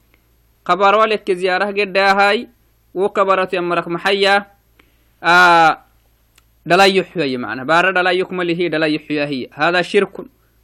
قبر 0.64 0.94
ولك 0.94 1.32
زيارة 1.32 1.64
قد 1.64 1.96
هاي 1.96 2.48
وكبرت 2.94 3.54
يمرك 3.54 3.88
محيا. 3.88 4.46
آه 5.22 5.78
دلاي 6.66 6.96
يحيى 6.96 7.36
معنا. 7.36 7.64
بار 7.64 7.90
دلاي 7.90 8.18
يكمل 8.18 8.50
هي 8.50 8.68
دلاي 8.68 8.94
يحيى 8.94 9.24
هي. 9.24 9.48
هذا 9.52 9.82
شرك. 9.82 10.16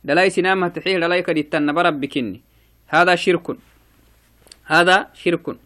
دلاي 0.04 0.30
سنامها 0.30 0.68
تحيه 0.68 0.98
دلاي 0.98 1.22
كديتن 1.22 1.72
برب 1.72 2.00
بكني 2.00 2.40
هذا 2.86 3.14
شرك. 3.14 3.56
هذا 4.64 5.08
شرك. 5.14 5.56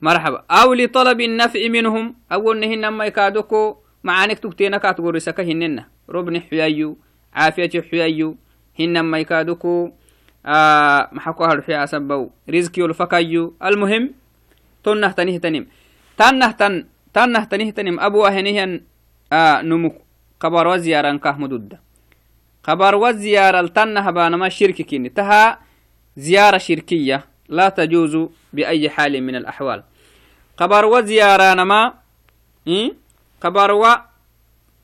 مرحبا. 0.00 0.44
أو 0.50 0.74
لطلب 0.74 1.20
النفع 1.20 1.68
منهم. 1.68 2.14
أو 2.32 2.52
أنهن 2.52 2.88
ما 2.88 3.04
يكادوكو. 3.04 3.76
معانك 4.04 4.38
تكتينا 4.38 4.78
كاتقول 4.78 5.14
رسكا 5.14 5.42
هننا 5.42 5.86
ربن 6.10 6.40
حيايو. 6.40 6.98
عافية 7.34 7.82
حيايو. 7.90 8.36
هن 8.80 9.00
ما 9.00 9.18
يكادوكو. 9.18 9.92
آه 10.46 11.08
محقوها 11.12 11.52
الحياة 11.52 11.86
سبو 11.86 12.30
رزكي 12.50 12.84
الفكايو 12.84 13.54
المهم 13.64 14.14
تنه 14.84 15.10
تنه 15.12 15.36
تنم. 15.38 15.66
تنه 16.16 16.50
تن 16.50 16.86
تنه 17.14 17.44
تنه 17.44 17.70
تنم. 17.70 18.00
أبو 18.00 18.26
هنه 18.26 18.80
آه 19.32 19.62
نمو 19.62 19.92
قبر 20.40 20.66
وزيارا 20.66 21.16
كهمدود 21.16 21.78
قبر 22.64 22.94
وزيارا 22.94 23.60
التنه 23.60 24.10
بانما 24.10 24.48
شرككين 24.48 25.14
تها 25.14 25.58
زيارة 26.16 26.58
شركية. 26.58 27.24
لا 27.48 27.68
تجوز 27.68 28.28
بأي 28.52 28.90
حال 28.90 29.22
من 29.22 29.34
الأحوال. 29.36 29.82
قبروا 30.56 31.00
زيارانما 31.00 31.94
إيه؟ 32.66 32.92
قبروا 33.40 34.08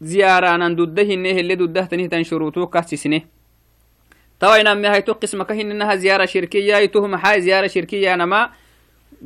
زيارانا 0.00 0.68
دده 0.68 1.02
إنه 1.02 1.30
اللي 1.30 1.54
دده 1.54 1.84
تنه 1.84 2.06
تنشروتو 2.06 2.66
كاسسنه 2.66 3.22
توا 4.40 4.56
ينمي 4.56 4.88
هاي 4.88 5.02
تقسم 5.02 5.42
كهن 5.42 5.70
إنها 5.70 5.94
زيارة 5.94 6.24
شركية 6.24 6.76
يتهم 6.76 7.14
هاي 7.14 7.40
زيارة 7.40 7.66
شركية 7.66 8.14
نما 8.14 8.50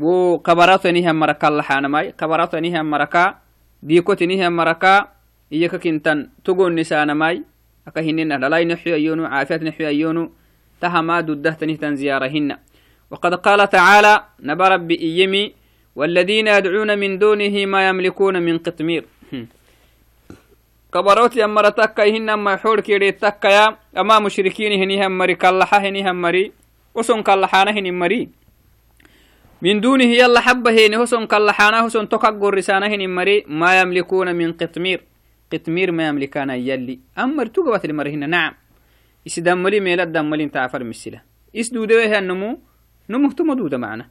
وقبرات 0.00 0.86
نيها 0.86 1.12
مركا 1.12 1.48
الله 1.48 1.64
نماي 1.70 2.10
قبرات 2.10 2.54
نيها 2.54 2.82
مركا 2.82 3.38
ديكوت 3.82 4.22
نيها 4.22 4.48
مركا 4.48 5.08
إياك 5.52 5.76
كنتن 5.76 6.28
تقول 6.44 6.74
نساء 6.74 7.04
نماي 7.04 7.44
أكهننا 7.88 8.34
لا 8.34 8.64
نحيا 8.64 8.96
يونو 8.96 9.24
عافية 9.24 9.56
نحيا 9.56 9.90
يونو. 9.90 10.32
تهما 10.80 11.20
دده 11.20 11.50
تنهتن 11.50 11.96
زيارهن 11.96 12.56
وقد 13.10 13.34
قال 13.34 13.68
تعالى 13.68 14.24
نبرب 14.40 14.88
بإيمي 14.88 15.52
والذين 15.96 16.46
يدعون 16.46 16.98
من 16.98 17.18
دونه 17.18 17.66
ما 17.66 17.88
يملكون 17.88 18.42
من 18.42 18.58
قطمير. 18.58 19.04
كبروت 20.94 21.36
يمر 21.36 21.68
تكا 21.70 22.04
هن 22.04 22.34
ما 22.34 22.56
حول 22.56 22.80
كيري 22.80 23.12
تكا 23.12 23.48
يا. 23.48 23.76
أما 23.98 24.18
مشركين 24.18 24.72
هني 24.82 25.06
هم 25.06 25.18
مري 25.18 25.34
كاللحا 25.34 25.78
هني 25.78 26.10
هم 26.10 26.22
مري 26.22 26.52
وسن 26.94 27.22
كاللحانا 27.22 27.70
هني 27.70 27.90
مري. 27.90 28.28
من 29.62 29.80
دونه 29.80 30.04
يلا 30.04 30.40
حبة 30.40 30.70
هني 30.70 30.96
هسن 30.96 31.26
كاللحانا 31.26 31.86
هسن 31.86 32.08
تكا 32.08 32.30
قرسانا 32.30 32.86
هني 32.86 33.06
مري 33.06 33.44
ما 33.48 33.80
يملكون 33.80 34.34
من 34.36 34.52
قطمير. 34.52 35.00
قطمير 35.52 35.92
ما 35.92 36.08
يملكانا 36.08 36.54
يلي. 36.54 36.98
أمر 37.18 37.46
توقبت 37.46 37.84
المري 37.84 38.10
هنا 38.10 38.26
نعم. 38.26 38.52
إس 39.26 39.40
دملي 39.40 39.80
ميلا 39.80 40.04
دملي 40.04 40.48
تعفر 40.48 40.84
مسلا 40.84 41.20
إس 41.56 41.68
دودوه 41.68 42.18
النمو 42.18 42.67
نمو 43.08 43.30
تمدود 43.30 43.74
معنا 43.74 44.08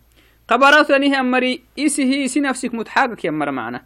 قبرات 0.47 0.91
هني 0.91 1.19
هم 1.19 1.31
مري 1.31 1.61
إس 1.79 1.99
هي 1.99 2.25
إس 2.25 2.37
نفسك 2.37 2.73
متحقق 2.73 3.25
يمر 3.25 3.51
معنا 3.51 3.81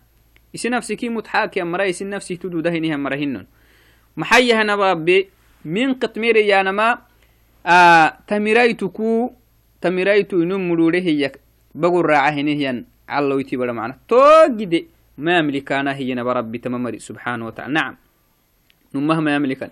isi 0.54 0.70
nafsiki 0.70 1.10
mutxaaki 1.10 1.62
amara 1.62 1.88
isi 1.88 2.06
nafsi 2.06 2.38
tududahinihan 2.38 3.00
marahinon 3.00 3.46
maxayahana 4.16 4.76
rabbe 4.76 5.30
min 5.66 5.96
qitmire 5.96 6.44
yanama 6.48 7.02
tamiraytuku 8.28 9.32
tamiraytu 9.82 10.44
inu 10.44 10.60
murure 10.60 11.00
hiya 11.00 11.32
bagu 11.74 12.04
raaca 12.04 12.36
hinihyan 12.36 12.86
calloyti 13.08 13.58
bara 13.58 13.74
macna 13.74 13.96
togide 14.08 14.88
ma 15.18 15.38
amlikana 15.40 15.94
hiyanaba 15.94 16.34
rabbi 16.34 16.60
tamamari 16.60 17.00
subxaana 17.00 17.46
wataala 17.46 17.74
nacam 17.74 17.96
نمهما 18.96 19.36
يملكا 19.36 19.70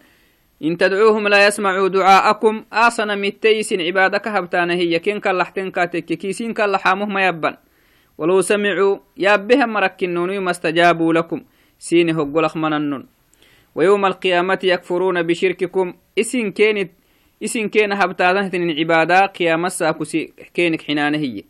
إن 0.63 0.78
تدعوهم 0.78 1.28
لا 1.28 1.48
يسمعوا 1.48 1.88
دعاءكم 1.88 2.65
آصنا 2.74 3.15
متيس 3.15 3.74
عبادك 3.74 4.28
هبتانا 4.28 4.74
هي 4.74 5.00
كين 5.00 5.19
كاللحتين 5.19 5.72
كاتك 5.72 6.06
كيسين 6.06 6.54
كاللحامهم 6.54 7.17
يبن 7.17 7.56
ولو 8.19 8.41
سمعوا 8.41 8.98
يابهم 9.17 9.69
مركنون 9.69 10.39
ما 10.39 10.52
استجابوا 10.52 11.13
لكم. 11.13 11.41
سيني 11.80 12.12
هقلخ 12.12 12.58
مننن. 12.58 13.06
ويوم 13.76 14.06
القيامة 14.06 14.60
يكفرون 14.63 15.24
بشرككم. 15.24 15.93
إسن 16.19 16.52
كينت 16.52 16.91
إسن 17.43 17.69
كين 17.69 17.93
هبتانا 17.93 18.52
عبادة 18.54 19.26
قيامة 19.26 19.67
ساكسي 19.67 20.34
كينك 20.54 20.82
حنانة 20.82 21.17
هي. 21.17 21.43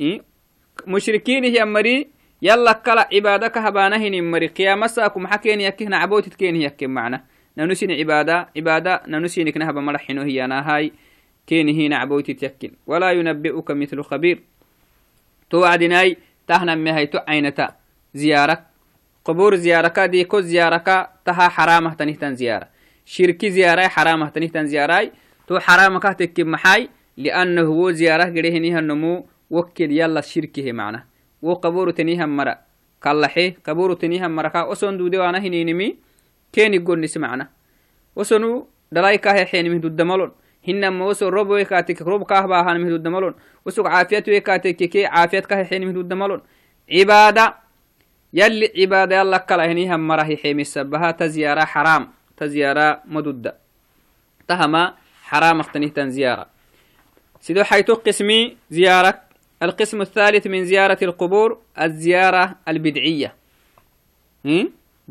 إيه؟ 0.00 0.22
مشركين 0.86 1.44
هي 1.44 1.64
مري 1.64 2.08
يلا 2.42 2.72
كلا 2.72 3.08
عبادك 3.12 3.58
هبانهن 3.58 4.30
مري. 4.30 4.46
قيامة 4.46 4.86
ساكم 4.86 5.26
حكين 5.26 5.60
يكهن 5.60 5.94
عبوتت 5.94 6.34
كين 6.34 6.56
يكين 6.56 6.90
معنا. 6.90 7.24
ننسين 7.58 7.90
عبادة 7.90 8.48
عبادة 8.56 9.02
ننسين 9.08 9.50
كنها 9.50 9.72
بمرحنه 9.72 10.22
هي 10.22 10.44
أنا 10.44 10.74
هاي 10.74 10.92
كين 11.46 11.68
هنا 11.68 11.96
عبوتت 11.96 12.42
يكين 12.42 12.72
ولا 12.86 13.10
ينبئك 13.10 13.70
مثل 13.70 14.02
خبير. 14.02 14.42
توعدناي 15.50 16.16
تهنا 16.48 16.74
مهي 16.74 17.06
تعينتا 17.06 17.76
زيارة. 18.14 18.66
قبور 19.24 19.56
زيارة 19.56 20.06
دي 20.06 20.24
كو 20.24 20.40
زيارة 20.40 21.08
تها 21.24 21.48
حرامة 21.48 21.94
تنهتن 21.94 22.34
زيارة. 22.34 22.68
شركي 23.04 23.50
زيارة 23.50 23.88
حرامة 23.88 24.28
تنهتن 24.28 24.66
زيارة 24.66 25.10
تو 25.46 25.58
حرامة 25.58 26.00
كهتك 26.00 26.40
محاي 26.40 26.88
لأنه 27.16 27.62
هو 27.62 27.90
زيارة 27.90 28.24
قريهنها 28.24 28.78
النمو. 28.78 29.26
وكل 29.50 29.92
يلا 29.92 30.20
شركه 30.20 30.72
معنا. 30.72 31.04
كين 36.52 36.74
يقول 36.74 37.00
نسمعنا 37.00 37.48
وسنو 38.16 38.68
دلاي 38.92 39.18
كاه 39.18 39.44
حين 39.44 39.70
من 39.70 39.80
دود 39.80 40.02
ملون 40.02 40.32
هنما 40.68 41.04
وسو 41.04 41.28
رب 41.28 41.48
ويكاتك 41.48 42.02
رب 42.02 42.22
كاه 42.22 42.46
باهان 42.46 42.80
من 42.80 42.88
دود 42.88 43.08
ملون 43.08 43.34
وسو 43.66 43.86
عافية 43.86 44.24
ويكاتك 44.28 44.76
كي 44.76 45.06
عافية 45.06 45.40
كاه 45.40 45.64
حين 45.64 45.86
من 45.86 45.92
دود 45.92 46.12
ملون 46.12 46.40
عبادة. 46.90 47.54
يلي 48.34 48.72
عبادة 48.78 49.16
يلا 49.16 49.38
كلا 49.38 49.72
هنيها 49.72 49.96
مرة 49.96 50.36
حيم 50.42 50.60
السبها 50.60 51.10
تزيارة 51.10 51.64
حرام 51.64 52.10
تزيارة 52.36 53.02
مدودة. 53.04 53.56
تهما 54.48 54.94
حرام 55.22 55.60
اختنيه 55.60 55.88
تنزيارة. 55.88 56.46
سيدو 57.40 57.64
حيث 57.64 57.90
قسمي 57.90 58.56
زيارة. 58.70 59.20
القسم 59.62 60.00
الثالث 60.00 60.46
من 60.46 60.64
زيارة 60.64 60.98
القبور 61.02 61.58
الزيارة 61.80 62.56
البدعية. 62.68 63.34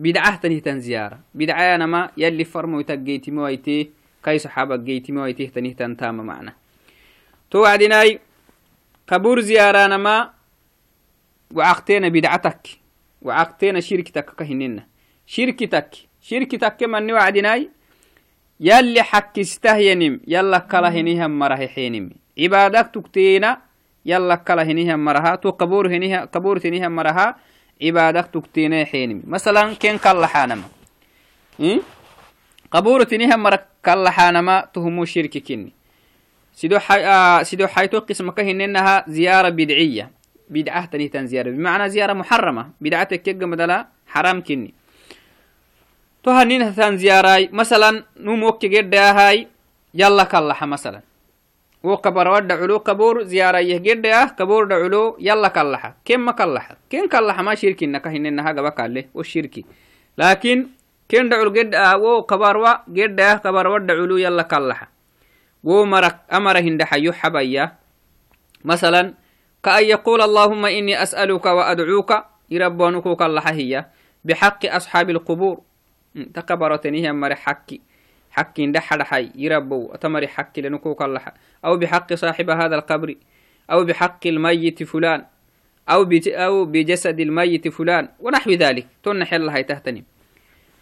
بدعة 0.02 0.36
تنهتن 0.36 0.80
زيارة 0.80 1.20
بدعة 1.34 1.76
أنا 1.76 2.12
يلي 2.18 2.44
فرمو 2.44 2.80
يتقيتي 2.80 3.32
مويتي 3.32 3.90
كاي 4.24 4.40
صحابة 4.40 4.76
قيتي 4.78 5.12
مويتي 5.12 5.48
تنهتن 5.48 5.98
تام 5.98 6.18
معنا. 6.18 6.54
توعدناي 7.52 8.20
قبور 9.08 9.40
زيارة 9.42 9.88
نما 9.88 10.30
وعقتين 11.54 12.10
بدعتك 12.10 12.68
وعقتين 13.22 13.82
شركتك 13.82 14.26
كهننا 14.26 14.84
شركتك 15.28 15.90
شركتك 16.22 16.84
من 16.84 17.12
وعدناي 17.12 17.70
يلي 18.60 19.02
حكستهينم 19.04 20.20
يلا 20.28 20.58
كلا 20.58 20.90
هنيهم 20.90 21.40
مرح 21.40 21.60
حينم. 21.60 22.10
عبادك 22.40 22.92
تكتينا 22.94 23.62
يلا 24.06 24.36
كلا 24.36 24.64
هنيها 24.64 24.96
مرها 24.96 25.36
تو 25.36 25.50
قبور 25.50 25.88
عبادك 27.84 28.28
تكتينا 28.34 28.86
حينم 28.86 29.24
مثلا 29.28 29.74
كين 29.74 29.98
كلا 29.98 30.28
حانما؟ 30.28 30.64
إيه؟ 31.60 31.80
قبور 32.72 33.04
تنيها 33.04 33.36
مرك 33.36 33.68
كلا 33.86 34.10
حانما 34.10 34.70
تهمو 34.74 35.06
شرك 35.06 35.38
كني 35.38 35.74
سيدو 36.54 36.80
حي 36.80 37.06
آه 37.06 37.44
سيدو 37.44 37.68
حيتو 37.68 38.00
قسمك 38.00 38.40
هننها 38.40 39.06
زيارة 39.08 39.50
بدعية. 39.50 40.12
بدعة 40.50 40.86
تنيتان 40.86 41.28
زيارة. 41.28 41.50
بمعنى 41.50 41.90
زيارة 41.90 42.14
محرمة. 42.14 42.70
بدعتك 42.82 43.22
كيك 43.22 43.44
مدلا 43.44 43.88
حرام 44.08 44.44
كني 44.44 44.74
تو 46.24 46.32
هنين 46.32 46.98
زيارة. 46.98 47.50
مثلا 47.52 48.04
نموك 48.20 48.66
جد 48.66 48.96
هاي 48.96 49.48
يلا 49.94 50.24
كلا 50.24 50.66
مثلا. 50.66 51.02
وكبر 51.84 52.28
ود 52.28 52.52
علو 52.52 52.80
كبور 52.80 53.24
زيارة 53.24 53.58
يهجد 53.58 54.06
يا 54.06 54.26
كبور 54.26 54.64
ود 54.64 54.74
علو 54.74 55.18
يلا 55.20 55.48
كلها 55.48 55.96
كم 56.06 56.32
كلها 56.32 56.78
كم 56.90 57.06
كلها 57.08 57.42
ما 57.42 57.56
شرك 57.56 57.84
إنك 57.84 58.08
هنا 58.08 58.30
إنها 58.30 58.52
جبك 58.52 58.80
عليه 58.80 59.10
وشرك 59.14 59.66
لكن 60.18 60.68
كم 61.10 61.30
دعو 61.30 61.52
جد 61.52 61.76
آه، 61.76 61.94
أو 61.94 62.24
كبر 62.24 62.58
و 62.58 62.66
جد 62.90 63.20
يا 63.20 63.34
كبر 63.36 63.68
ود 63.68 63.92
علو 63.92 64.18
يلا 64.18 64.44
كلها 64.44 64.88
ومرك 65.64 66.16
أمره 66.34 66.60
إن 66.60 66.78
دحيو 66.78 67.14
حبايا. 67.14 67.78
مثلا 68.66 69.14
كأي 69.64 69.90
يقول 69.90 70.22
اللهم 70.22 70.66
إني 70.66 71.04
أسألك 71.04 71.46
وأدعوك 71.46 72.12
يربونك 72.50 73.22
الله 73.22 73.42
هي. 73.42 73.86
بحق 74.26 74.66
أصحاب 74.66 75.10
القبور. 75.10 75.62
تكبرتني 76.34 77.08
هي 77.08 77.14
مر 77.14 77.36
حكي 78.32 78.68
دحر 78.68 79.04
حي 79.04 79.32
يربو 79.36 79.92
أتمر 79.94 80.28
حكي 80.28 80.62
لنكوك 80.62 81.02
الله. 81.02 81.22
أو 81.66 81.78
بحق 81.78 82.14
صاحب 82.14 82.50
هذا 82.50 82.76
القبر 82.76 83.16
أو 83.72 83.84
بحق 83.84 84.28
الميت 84.28 84.84
فلان 84.84 85.26
أو 85.90 86.10
أو 86.28 86.66
بجسد 86.66 87.20
الميت 87.20 87.68
فلان 87.68 88.10
ونحو 88.20 88.52
ذلك. 88.52 88.88
تنحي 89.04 89.36
الله 89.36 89.62
تهتني. 89.62 90.04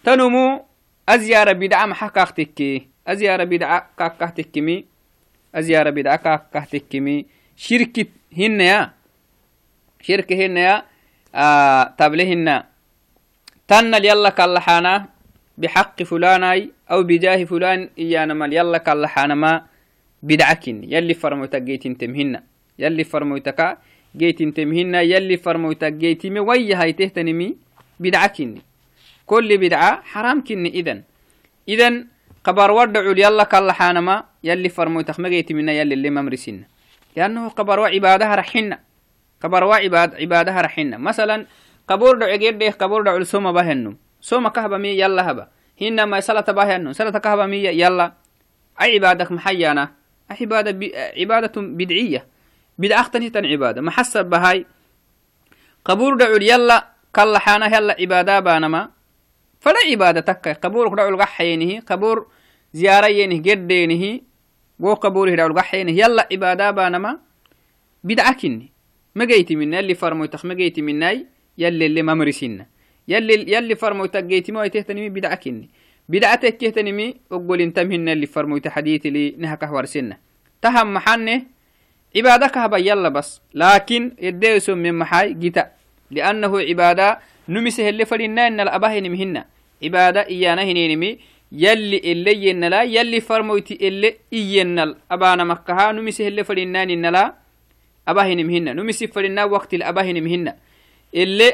تنمو 0.04 0.66
أزيار 1.10 1.54
بدعة 1.54 1.86
محكاختك 1.86 2.88
أزيار 3.08 3.46
بدعة 3.46 3.90
كاكاختكمي 3.98 4.86
أزيار 5.56 5.90
بدعة 5.92 6.16
كاكاختكمي 6.16 7.26
شركة 7.56 8.06
هن 8.38 8.62
يا. 8.62 8.94
شركة 10.02 10.46
هن 10.46 10.58
يا. 10.58 10.84
آه 11.36 11.84
تبلهن 11.98 12.64
تنل 13.68 14.06
يلا 14.06 14.30
كالحانا. 14.30 15.19
بحق 15.60 16.04
فلان 16.04 16.44
أو 16.92 17.04
بجاه 17.04 17.44
فلان 17.44 17.90
إيانا 18.00 18.34
مال. 18.34 18.54
يلا 18.54 18.78
كالله 18.78 19.08
حانما 19.08 19.52
بدعكن 20.24 20.84
يلي 20.88 21.14
فرموتك 21.14 21.62
جيتين 21.62 21.98
تمهن. 21.98 22.40
يلي 22.80 23.04
فرموتك 23.04 23.78
جيتين 24.16 24.54
تمهن. 24.54 24.96
يلي 24.96 25.38
فرموتك 25.38 25.94
جيتين 25.94 26.40
وي 26.40 26.74
هاي 26.74 26.94
تهتنمي 26.94 27.56
بدعكن 28.00 28.50
كل 29.26 29.50
بدعة 29.58 30.02
حرام 30.02 30.44
كن 30.48 30.66
إذن. 30.66 31.04
إذن 31.68 32.08
قبر 32.44 32.72
ودعوا 32.72 33.14
يلا 33.20 33.44
كالله 33.44 33.74
حانما. 33.74 34.24
يلي 34.44 34.70
فرموتك 34.70 35.20
ما 35.20 35.30
جيتي 35.30 35.54
منا 35.54 35.72
يلي 35.72 35.94
اللي 35.94 36.10
ممرسين 36.10 36.64
لأنه 37.16 37.50
قبر 37.50 37.80
وعبادها 37.80 38.36
رحنا 38.36 38.80
قبر 39.44 39.64
وعباد 39.64 40.16
عبادها 40.16 40.62
رحنا 40.62 40.98
مثلا 40.98 41.46
قبور 41.88 42.18
دعو 42.18 42.72
قبور 42.80 43.02
دعو 43.04 43.18
السوم 43.18 43.52
بهنم. 43.52 44.09
سوم 44.22 44.48
كهبا 44.48 44.78
مي 44.78 45.00
يلا 45.00 45.32
هبا 45.32 45.48
hinama 45.80 46.20
salata 46.22 46.52
bahyanno 46.52 46.92
salata 46.92 47.24
kahaba 47.24 47.48
miya 47.48 47.72
yalla 47.72 48.20
a 48.76 48.86
cibadak 48.86 49.32
maxayana 49.32 49.96
a 50.28 50.36
cibada 50.36 50.76
cibadatun 51.16 51.80
bidciya 51.80 52.28
bidcaktanhitan 52.76 53.48
cibada 53.48 53.80
maxasab 53.80 54.28
bahay 54.28 54.68
qabur 55.88 56.20
dhacul 56.20 56.44
yalla 56.44 57.00
kallaxana 57.16 57.72
yalla 57.72 57.96
cibada 57.96 58.44
banama 58.44 58.92
fala 59.64 59.80
cibada 59.88 60.20
takkai 60.20 60.60
qaburk 60.60 61.00
dhacul 61.00 61.16
gaxaynihi 61.16 61.80
qabur 61.88 62.28
ziyarayenih 62.76 63.40
geddenihi 63.40 64.12
go 64.76 65.00
qaburih 65.00 65.40
dhacul 65.40 65.56
gaxaynih 65.56 65.96
yalla 65.96 66.28
cibada 66.28 66.76
banama 66.76 67.24
bidca 68.04 68.36
kinni 68.36 68.68
magayti 69.16 69.56
mina 69.56 69.80
yalli 69.80 69.96
farmoytak 69.96 70.44
magayti 70.44 70.84
minai 70.84 71.24
yalli 71.56 71.88
le 71.88 72.04
mamrisinna 72.04 72.68
يلي 72.68 72.79
يلي 73.10 73.76
فرمو 73.76 74.06
تجيتي 74.06 74.52
ما 74.52 74.66
يتهتنمي 74.66 75.10
بدعكني 75.10 75.70
بدعتك 76.10 76.58
كهتنمي 76.58 77.16
أقول 77.32 77.62
انتمهن 77.62 78.10
اللي 78.10 78.26
فرمو 78.26 78.58
تحديث 78.58 79.06
لي 79.06 79.36
نهك 79.38 79.86
سنة. 79.86 80.18
تهم 80.62 80.94
محنة 80.94 81.42
عبادك 82.16 82.58
هبا 82.58 82.78
يلا 82.78 83.10
بس. 83.10 83.42
لكن 83.54 84.12
يديس 84.22 84.70
من 84.70 84.94
محاي 84.94 85.34
جتا 85.34 85.72
لأنه 86.12 86.60
عبادة 86.60 87.20
نمسه 87.50 87.90
اللي 87.90 88.06
فرنا 88.06 88.48
إن 88.48 88.60
الأباه 88.60 89.00
نمهن 89.00 89.44
عبادة 89.84 90.28
إيانا 90.28 90.64
هنينمي 90.64 91.20
يلي 91.52 91.98
اللي 92.12 92.48
ينلا 92.48 92.84
يلي 92.84 93.22
فرموتي 93.22 93.88
اللي 93.88 94.16
إينال 94.34 94.96
أبانا 95.12 95.44
مكها 95.44 95.92
نمسه 95.92 96.28
اللي 96.28 96.44
فرنا 96.44 96.84
إن 96.84 97.06
لا 97.06 97.34
أباه 98.08 98.34
نمهن 98.34 98.76
نمسي 98.76 99.08
فرنا 99.08 99.44
وقت 99.44 99.74
الأباه 99.74 100.12
نمهن 100.12 100.54
اللي 101.16 101.54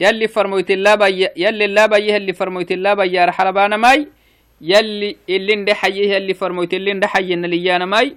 يلي 0.00 0.28
فرمويت 0.28 0.70
اللابا 0.70 1.06
يلي 1.06 1.64
اللابا 1.64 1.96
اللي 1.96 2.32
فرمويت 2.32 2.72
اللابا 2.72 3.04
يا 3.04 3.24
رحلبانا 3.24 3.76
ماي 3.76 4.08
يلي 4.60 5.16
اللي 5.28 5.56
ندحيه 5.56 6.14
يلي 6.14 6.34
فرمويت 6.34 6.74
اللي 6.74 6.92
ندحيه 6.92 7.34
نليانا 7.34 7.84
ماي 7.84 8.16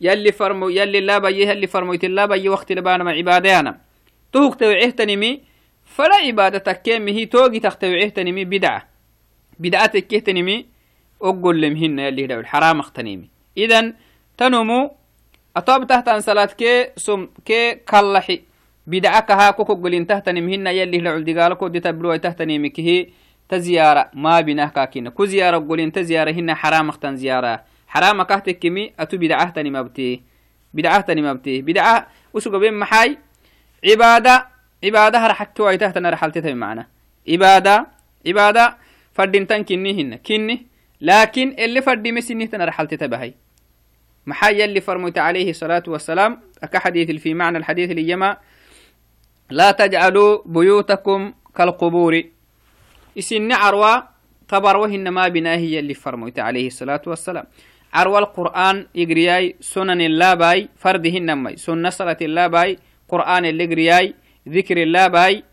يلي 0.00 0.32
فرمو 0.32 0.68
يلي 0.68 0.98
اللابا 0.98 1.28
اللي 1.28 1.66
فرمويت 1.66 2.04
اللابا 2.04 2.50
وقت 2.50 2.72
لبانا 2.72 3.04
ما 3.04 3.10
عبادانا 3.10 3.78
توك 4.32 4.54
توعيه 4.54 4.90
تنمي 4.90 5.40
فلا 5.84 6.14
عبادتك 6.14 6.82
كم 6.84 7.08
هي 7.08 7.26
توقي 7.26 7.60
تختوعيه 7.60 8.08
تنمي 8.08 8.44
بدعة. 8.44 8.88
بدعتك 9.58 10.06
كهتنمي 10.06 10.66
أقول 11.22 11.60
لهم 11.60 11.76
هن 11.76 11.98
يلي 11.98 12.24
هدعو 12.24 12.40
الحرام 12.40 12.80
اختنيمي 12.80 13.28
إذن 13.56 13.94
تنمو 14.38 14.90
أطاب 15.56 15.86
تحت 15.86 16.08
أن 16.08 16.20
صلاة 16.20 16.44
كي 16.44 16.88
سم 16.96 17.28
كي 17.44 17.74
كالحي 17.74 18.42
بدعك 18.86 19.30
ها 19.30 19.50
كوكو 19.50 19.74
قلين 19.74 20.06
تحت 20.06 20.28
نمهن 20.28 20.66
يلي 20.66 20.98
هدعو 20.98 21.16
الدقالكو 21.16 21.68
دي 21.68 21.80
تبلو 21.80 22.16
تحت 22.16 22.42
نمكه 22.42 23.06
تزيارة 23.48 24.10
ما 24.14 24.40
بناه 24.40 24.66
كاكينا 24.66 25.10
كو 25.10 25.24
زيارة 25.24 25.58
قلين 25.58 25.92
تزيارة 25.92 26.30
هن 26.30 26.54
حرام 26.54 26.88
اختن 26.88 27.16
زيارة 27.16 27.62
حرام 27.88 28.22
كهتك 28.22 28.58
كمي 28.58 28.92
أتو 29.00 29.16
بدعه 29.16 29.50
تني 29.50 29.70
مبتيه 29.70 30.20
بدعه 30.74 31.00
تني 31.00 31.22
مبتيه 31.22 31.62
بدعه 31.62 32.06
وسوق 32.34 32.56
بين 32.56 32.74
محاي 32.74 33.18
عبادة 33.90 34.46
عبادة 34.84 35.26
رحكتو 35.26 35.68
أي 35.68 35.76
تحت 35.78 35.98
نرحلتها 35.98 36.54
معنا 36.54 36.86
عبادة 37.28 37.86
عبادة 38.26 38.76
فردين 39.12 39.44
كني 39.44 40.02
هن 40.02 40.16
كني 40.16 40.66
لكن 41.00 41.54
اللي 41.58 41.82
فردي 41.82 42.12
مسني 42.12 42.46
لا 49.50 49.70
تجعلوا 49.70 50.38
بيوتكم 50.46 51.32
كالقبور. 51.56 52.22
إسن 53.18 53.52
عروة 53.52 54.08
قبر 54.48 54.76
وهن 54.76 55.08
ما 55.08 55.28
بناهي 55.28 55.78
اللي 55.78 55.94
فرميت 55.94 56.38
عليه 56.38 56.66
الصلاة 56.66 57.02
والسلام. 57.06 57.44
عروة 57.92 58.18
القرآن 58.18 58.86
يقرياي 58.94 59.56
سنن 59.60 60.00
الله 60.00 60.34
باي 60.34 60.68
فردهن 60.76 61.38
مي 61.38 61.56
سنة 61.56 61.90
صلاة 61.90 62.16
الله 62.22 62.46
باي 62.46 62.78
قرآن 63.08 63.44
اللي 63.44 64.14
ذكر 64.48 64.82
الله 64.82 65.06
باي 65.06 65.44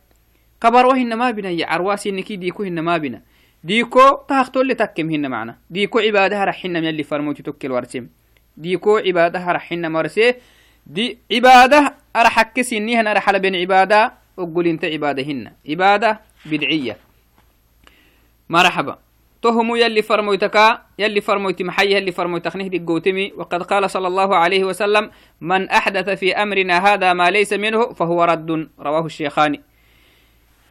قبر 0.62 0.86
وهن 0.86 1.14
ما 1.14 1.32
بنا 1.32 1.66
عروة 1.66 1.96
سنكي 1.96 2.36
ديكو 2.36 2.64
هن 2.64 2.80
ما 2.80 2.98
بنا. 2.98 3.22
ديكو 3.64 4.16
تاختو 4.30 4.62
اللي 4.62 4.74
تكم 4.74 5.10
هن 5.10 5.28
معنا. 5.28 5.58
ديكو 5.70 6.00
عبادها 6.00 6.46
رحنا 6.46 6.80
من 6.80 6.90
اللي 6.90 7.04
فرموت 7.04 7.42
تكل 7.42 7.72
ورسم 7.72 8.08
ديكو 8.58 8.98
عبادها 8.98 9.52
رحنا 9.52 9.90
مرسي. 9.90 10.36
دي 10.88 11.18
عبادة 11.32 11.96
أرحك 12.16 12.62
سنيهن 12.62 13.08
أرحل 13.08 13.40
بين 13.40 13.56
عبادة. 13.56 14.14
وقول 14.38 14.68
إنت 14.68 14.86
عبادهن 14.86 15.52
عبادة 15.70 16.22
بدعية. 16.46 16.98
مرحبا. 18.50 18.98
تهم 19.42 19.76
يلي 19.76 20.02
فرموتكا 20.02 20.82
يلي 21.00 21.22
فرموت 21.22 21.62
محي 21.62 21.96
يلي 21.96 22.12
فرموت 22.12 22.48
خنه 22.48 22.68
دي 22.68 22.80
قوتمي. 22.80 23.34
وقد 23.38 23.64
قال 23.64 23.90
صلى 23.90 24.08
الله 24.08 24.36
عليه 24.36 24.64
وسلم 24.64 25.12
من 25.42 25.70
أحدث 25.70 26.10
في 26.10 26.36
أمرنا 26.36 26.94
هذا 26.94 27.14
ما 27.14 27.30
ليس 27.30 27.54
منه 27.54 27.94
فهو 27.94 28.24
رد. 28.24 28.70
رواه 28.80 29.06
الشيخاني 29.06 29.62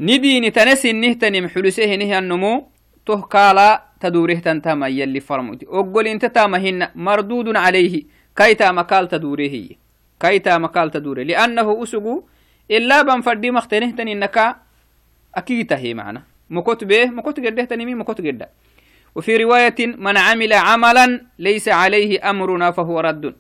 ندي 0.01 0.51
تنسي 0.51 0.93
نهتني 0.93 1.41
محلسه 1.41 1.95
نهي 1.97 2.19
النمو. 2.19 2.69
تو 3.07 3.23
كالا 3.23 3.83
تدوره 4.01 4.35
تنتما 4.35 4.89
يلي 4.89 5.21
فرموتي. 5.21 5.67
أقول 5.67 6.07
إنت 6.07 6.25
تامهن 6.25 6.89
مردود 6.95 7.57
عليه. 7.57 8.05
كيتا 8.37 8.73
مكال 8.73 9.09
تدوره 9.09 9.69
كيتا 10.21 10.59
مكال 10.59 10.91
تدوره 10.91 11.23
لأنه 11.23 11.83
أسقو 11.83 12.23
إلا 12.71 13.03
بنفردي 13.03 13.51
مختنهتني 13.51 14.13
إنك 14.13 14.57
أكيد 15.35 15.73
هي 15.73 15.95
معنا. 15.95 16.23
مكوت 16.51 16.85
به 16.85 17.05
مكوت 17.07 17.41
قده 17.41 17.65
تنمي 17.65 17.95
مكوت 17.95 18.21
قده 18.21 18.49
وفي 19.15 19.37
رواية 19.37 19.75
من 19.87 20.17
عمل 20.17 20.53
عملا 20.53 21.27
ليس 21.39 21.69
عليه 21.69 22.31
أمرنا 22.31 22.71
فهو 22.71 23.01
رد. 23.01 23.35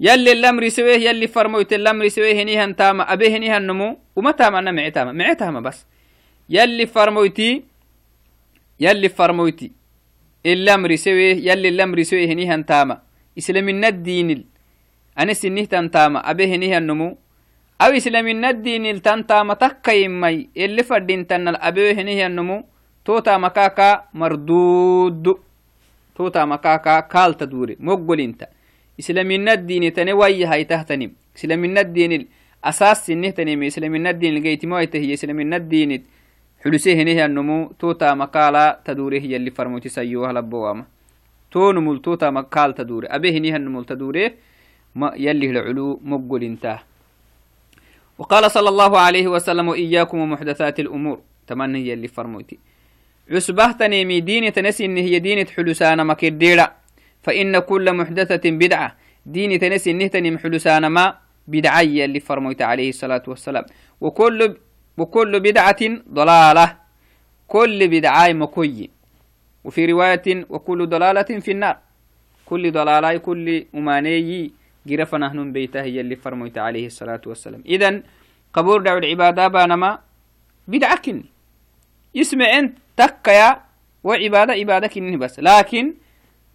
يلي 0.00 0.32
الأمر 0.32 0.68
سويه 0.68 1.08
يلي 1.08 1.26
فرمويت 1.26 1.72
الأمر 1.72 2.08
سويه 2.08 2.42
هنيها 2.42 2.66
تاما 2.72 3.12
أبيه 3.12 3.36
هنيها 3.36 3.56
النمو 3.56 3.98
وما 4.16 4.30
تاما 4.30 4.58
أنا 4.58 4.70
معي 4.72 4.90
تاما 4.90 5.12
معي 5.12 5.34
تاما 5.34 5.60
بس. 5.60 5.86
يلي 6.50 6.86
فرمويتي 6.86 7.64
يلي 8.80 9.08
فرمويتي 9.08 9.72
الأمر 10.46 10.96
سويه 10.96 11.36
يلي 11.50 11.68
الأمر 11.68 12.02
سويه 12.02 12.26
هنيها 12.32 12.56
تاما. 12.56 13.02
إسلام 13.38 13.68
الدين 13.68 14.53
أنا 15.18 15.32
سنيه 15.32 15.64
تاما 15.64 16.30
أبيه 16.30 16.54
هنيها 16.54 16.78
النمو. 16.78 17.16
أو 17.80 17.90
إسلامين 17.90 18.44
الدين 18.44 18.86
التنتا 18.86 19.42
متكا 19.42 19.92
يمي 19.92 20.48
اللي 20.56 20.82
فردين 20.82 21.26
تنال 21.26 21.56
أبيه 21.56 21.92
هنيه 21.92 22.26
النمو. 22.26 22.64
توتا 23.04 23.38
مكاكا 23.38 24.04
مردود. 24.14 25.34
توتا 26.16 26.44
مكاكا 26.44 27.00
كال 27.00 27.34
تدوري 27.34 27.76
مقبل 27.80 28.20
انت 28.20 28.48
إسلامين 29.00 29.48
الدين 29.48 29.92
تنوي 29.92 30.44
هاي 30.44 30.64
تهتنم 30.64 31.12
إسلامين 31.36 31.78
الدين 31.78 32.26
الأساس 32.64 33.06
سنه 33.06 33.30
تنم 33.30 33.62
إسلامين 33.62 34.06
الدين 34.06 34.36
الجيت 34.36 34.64
مويته 34.66 34.98
هي 34.98 35.14
إسلامين 35.14 35.54
الدين 35.54 36.04
حلسيه 36.64 37.02
هنيه 37.02 37.24
النمو. 37.26 37.72
توتا 37.78 38.14
مكالا 38.14 38.80
تدوري 38.84 39.20
هي 39.20 39.36
اللي 39.36 39.50
فرموتي 39.50 39.88
سيوها 39.88 40.32
لبوامة. 40.32 40.84
تو 41.50 41.72
نمول 41.72 42.02
توتا 42.02 42.30
مكال 42.30 42.74
تدوري 42.74 43.06
أبيه 43.06 43.38
هنيه 43.38 43.56
النمول 43.56 43.84
تدوري. 43.84 44.34
ما 44.94 45.12
يلي 45.16 45.50
العلو 45.50 46.00
مقبل 46.04 46.42
انتاه 46.42 46.80
وقال 48.18 48.50
صلى 48.50 48.68
الله 48.68 48.98
عليه 48.98 49.26
وسلم 49.28 49.70
إياكم 49.70 50.18
ومحدثات 50.18 50.80
الأمور. 50.80 51.20
تمنى 51.46 51.78
هي 51.78 51.92
اللي 51.92 52.08
فرموتي. 52.08 52.58
عسبه 53.30 53.72
تنيمي 53.72 54.20
ديني 54.20 54.50
تنسي 54.50 54.84
إن 54.84 54.96
هي 54.96 55.18
دينة 55.18 55.46
حلسان 55.56 56.06
مكديرة 56.06 56.72
فإن 57.22 57.58
كل 57.58 57.92
محدثة 57.92 58.50
بدعة. 58.50 58.96
ديني 59.26 59.58
تنسي 59.58 59.90
إنه 59.90 60.06
تنم 60.06 60.38
حلسان 60.38 60.86
ما 60.86 61.18
بدعية 61.48 62.04
اللي 62.04 62.20
فرموت 62.20 62.62
عليه 62.62 62.88
الصلاة 62.88 63.22
والسلام. 63.26 63.64
وكل 64.00 64.56
وكل 64.98 65.40
بدعة 65.40 65.82
ضلالة. 66.12 66.76
كل 67.48 67.88
بدعة 67.88 68.32
مكوي. 68.32 68.90
وفي 69.64 69.86
رواية 69.86 70.46
وكل 70.48 70.86
ضلالة 70.86 71.30
في 71.40 71.50
النار. 71.50 71.78
كل 72.46 72.72
ضلالة 72.72 73.16
كل 73.16 73.64
أماني. 73.74 74.63
جرف 74.86 75.14
نهن 75.14 75.52
بيته 75.52 75.82
هي 75.82 76.00
اللي 76.00 76.16
فرميت 76.16 76.58
عليه 76.58 76.86
الصلاة 76.86 77.20
والسلام. 77.26 77.62
إذن 77.66 78.02
قبور 78.52 78.82
دعو 78.82 78.98
العبادة 78.98 79.48
بانما 79.48 79.98
بدعكني 80.68 81.24
يسمع 82.14 82.58
انت 82.58 82.78
تكيا 82.96 83.60
وعبادة 84.04 84.52
عبادة 84.52 84.86
كني 84.86 85.16
بس. 85.16 85.40
لكن 85.40 85.94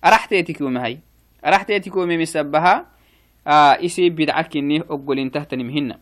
أرحتيتك 0.06 0.62
هاي 0.62 1.00
أرحتيتك 1.46 1.98
مسبها 1.98 2.86
آه 3.48 3.86
إسي 3.86 4.10
بدعكني 4.10 4.82
أقول 4.82 5.20
انت 5.20 5.38
تنمهن 5.38 5.96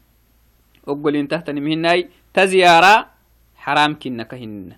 أقول 0.88 1.16
انت 1.16 1.34
تنمهن 1.34 2.10
تزيارة 2.34 3.08
حرام 3.56 4.00
كنا 4.00 4.24
كهن 4.24 4.72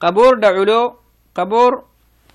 قبور 0.00 0.34
دعو 0.38 0.94
قبور 1.34 1.84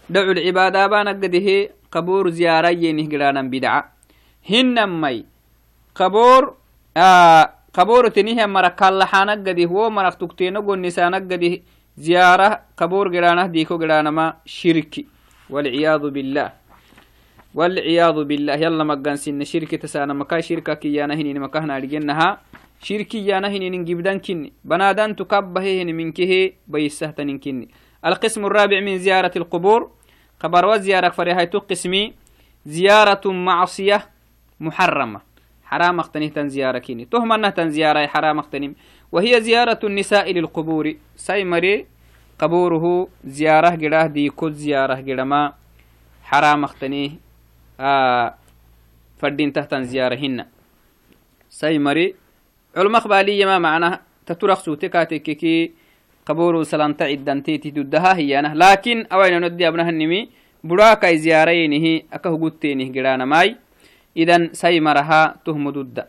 دعو 0.09 0.31
العبادة 0.31 0.87
بانا 0.87 1.11
قده 1.11 1.69
قبور 1.91 2.29
زيارة 2.29 2.69
ينه 2.69 3.09
قرانا 3.09 3.41
بدعة 4.49 4.49
hinamai 4.49 5.25
kaboor 5.93 6.55
kaboorotinihi 7.73 8.47
mara 8.47 8.69
kallaxanaggadih 8.69 9.69
wo 9.69 9.89
marak 9.89 10.17
tukteno 10.19 10.61
gonnisanaggadih 10.61 11.61
ziyaara 11.97 12.61
kaboor 12.75 13.09
geranah 13.11 13.47
diiko 13.47 13.77
geranama 13.77 14.37
shirki 14.45 15.07
walciyadu 15.49 16.11
billah 16.11 16.51
walciyadu 17.55 18.25
billah 18.25 18.57
yalla 18.59 18.83
maggansine 18.83 19.45
shirki 19.45 19.77
tasana 19.77 20.13
maka 20.13 20.41
shirka 20.41 20.75
kiyana 20.75 21.15
hinini 21.15 21.39
makahna 21.39 21.75
adgenaha 21.75 22.39
shirki 22.81 23.27
yana 23.27 23.49
hininin 23.49 23.85
gibdan 23.85 24.19
kinni 24.19 24.53
banadantu 24.63 25.25
kabbahehini 25.25 25.93
minkehe 25.93 26.53
bayisahtanin 26.67 27.39
kinni 27.39 27.67
القسم 28.05 28.45
الرابع 28.45 28.79
من 28.79 28.97
زيارة 28.97 29.31
القبور 29.35 29.91
خبر 30.39 30.65
وزيارة 30.65 31.09
فريهاي 31.09 31.45
قسمي 31.45 32.13
زيارة 32.65 33.31
معصية 33.31 34.16
محرمة. 34.59 35.21
حرام 35.63 35.99
اختنه 35.99 36.27
تنزيارة 36.27 36.77
كيني 36.77 37.05
تهم 37.05 37.31
أنها 37.31 37.49
تنزيارة 37.49 38.07
حرام 38.07 38.39
اختنم 38.39 38.75
وهي 39.11 39.41
زيارة 39.41 39.79
النساء 39.83 40.31
للقبور. 40.31 40.95
سيمري 41.15 41.85
قبوره 42.39 43.07
زيارة 43.25 43.69
قراه 43.69 44.07
دي 44.07 44.29
كل 44.29 44.53
زيارة 44.53 44.95
قرما 44.95 45.53
حرام 46.23 46.63
اختنيه 46.63 47.11
آه 47.79 48.33
فردين 49.17 49.53
تحت 49.53 49.75
زيارهن 49.75 50.45
سيمري 51.49 52.15
علماء 52.77 53.01
قبالية 53.01 53.45
ما 53.45 53.59
معناه 53.59 53.99
تترخ 54.25 54.59
سوتكاتككي 54.59 55.71
قبور 56.25 56.63
سلامتا 56.63 57.03
عدن 57.03 57.43
تيتي 57.43 57.69
ددها 57.69 58.17
هي 58.17 58.39
أنا 58.39 58.53
لكن 58.55 59.05
أوين 59.11 59.45
ندي 59.45 59.67
أبنها 59.67 59.89
النمي 59.89 60.29
براكا 60.63 61.15
زيارينه 61.15 62.01
أكه 62.13 62.37
قدتينه 62.37 62.93
قرانا 62.93 63.25
ماي. 63.25 63.55
إذن 64.17 64.49
سيمرها 64.53 65.35
تهم 65.45 65.69
ضد 65.69 66.05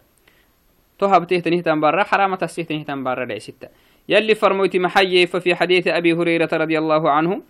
تهب 0.98 1.26
تهتنه 1.26 1.60
تنبرا 1.60 2.02
حرامة 2.02 2.36
تسهتنه 2.36 2.82
تنبرا 2.82 3.24
لعستة 3.24 3.68
يلي 4.08 4.34
فرموت 4.34 4.76
محيي 4.76 5.26
ففي 5.26 5.54
حديث 5.54 5.88
أبي 5.88 6.12
هريرة 6.12 6.48
رضي 6.52 6.78
الله 6.78 7.10
عنه 7.10 7.42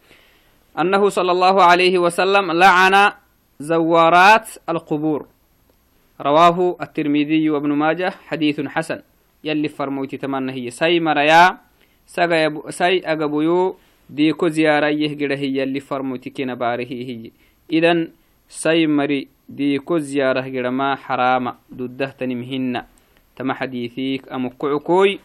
أنه 0.78 1.08
صلى 1.08 1.32
الله 1.32 1.62
عليه 1.62 1.98
وسلم 1.98 2.52
لعن 2.52 3.12
زوارات 3.60 4.48
القبور. 4.68 5.26
رواه 6.20 6.76
الترمذي 6.82 7.50
وابن 7.50 7.72
ماجه 7.72 8.10
حديث 8.10 8.60
حسن. 8.60 9.02
يلي 9.44 9.68
فرموت 9.68 10.14
تمنى 10.14 10.52
هي 10.52 10.70
سيمر 10.70 11.18
يا 11.18 11.58
سي 12.68 12.98
أقبيو 13.06 13.76
ديكو 14.10 14.48
زيارة 14.48 14.86
يهجر 14.86 15.34
هي 15.34 15.62
اللي 15.62 15.80
فرموتي 15.80 16.30
كنا 16.30 16.54
باره 16.54 16.86
هي. 16.86 17.30
إذن 17.72 18.10
سيمري 18.48 19.28
ديكو 19.48 19.98
زيارة 19.98 20.40
هجر 20.40 20.70
ما 20.70 20.96
حرام 20.96 21.54
دوده 21.70 22.10
تنمهن 22.18 22.82
تما 23.36 23.54
حديثيك 23.54 24.32
أمكعكوي. 24.32 25.18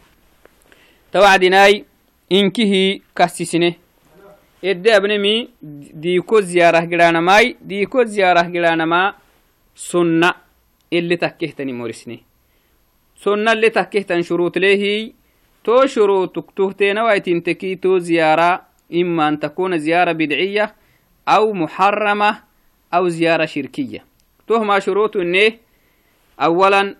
توعدناي 1.11 1.85
إنكه 2.31 2.99
كسسنه 3.15 3.73
إدى 4.63 4.95
أبنمي 4.95 5.49
ديكو 5.93 6.39
زيارة 6.39 6.79
جرانماي 6.79 7.55
ديكو 7.61 8.03
زيارة 8.03 8.41
جرانما 8.41 9.13
سنة 9.75 10.33
اللي 10.93 11.15
تكهتني 11.17 11.73
مورسني 11.73 12.23
سنة 13.15 13.51
اللي 13.51 13.69
تكهتن 13.69 14.21
شروط 14.21 14.57
ليه 14.57 15.13
تو 15.63 15.85
شروطك 15.85 16.51
تهتين 16.57 16.99
ويتنتكي 16.99 17.75
تو 17.75 17.97
زيارة. 17.97 18.61
إما 18.93 19.27
أن 19.27 19.39
تكون 19.39 19.77
زيارة 19.77 20.11
بدعية 20.11 20.75
أو 21.27 21.53
محرمة 21.53 22.43
أو 22.93 23.09
زيارة 23.09 23.45
شركية. 23.45 24.05
تهما 24.47 24.79
شروط 24.79 25.17
إنه 25.17 25.51
أولا 26.39 26.95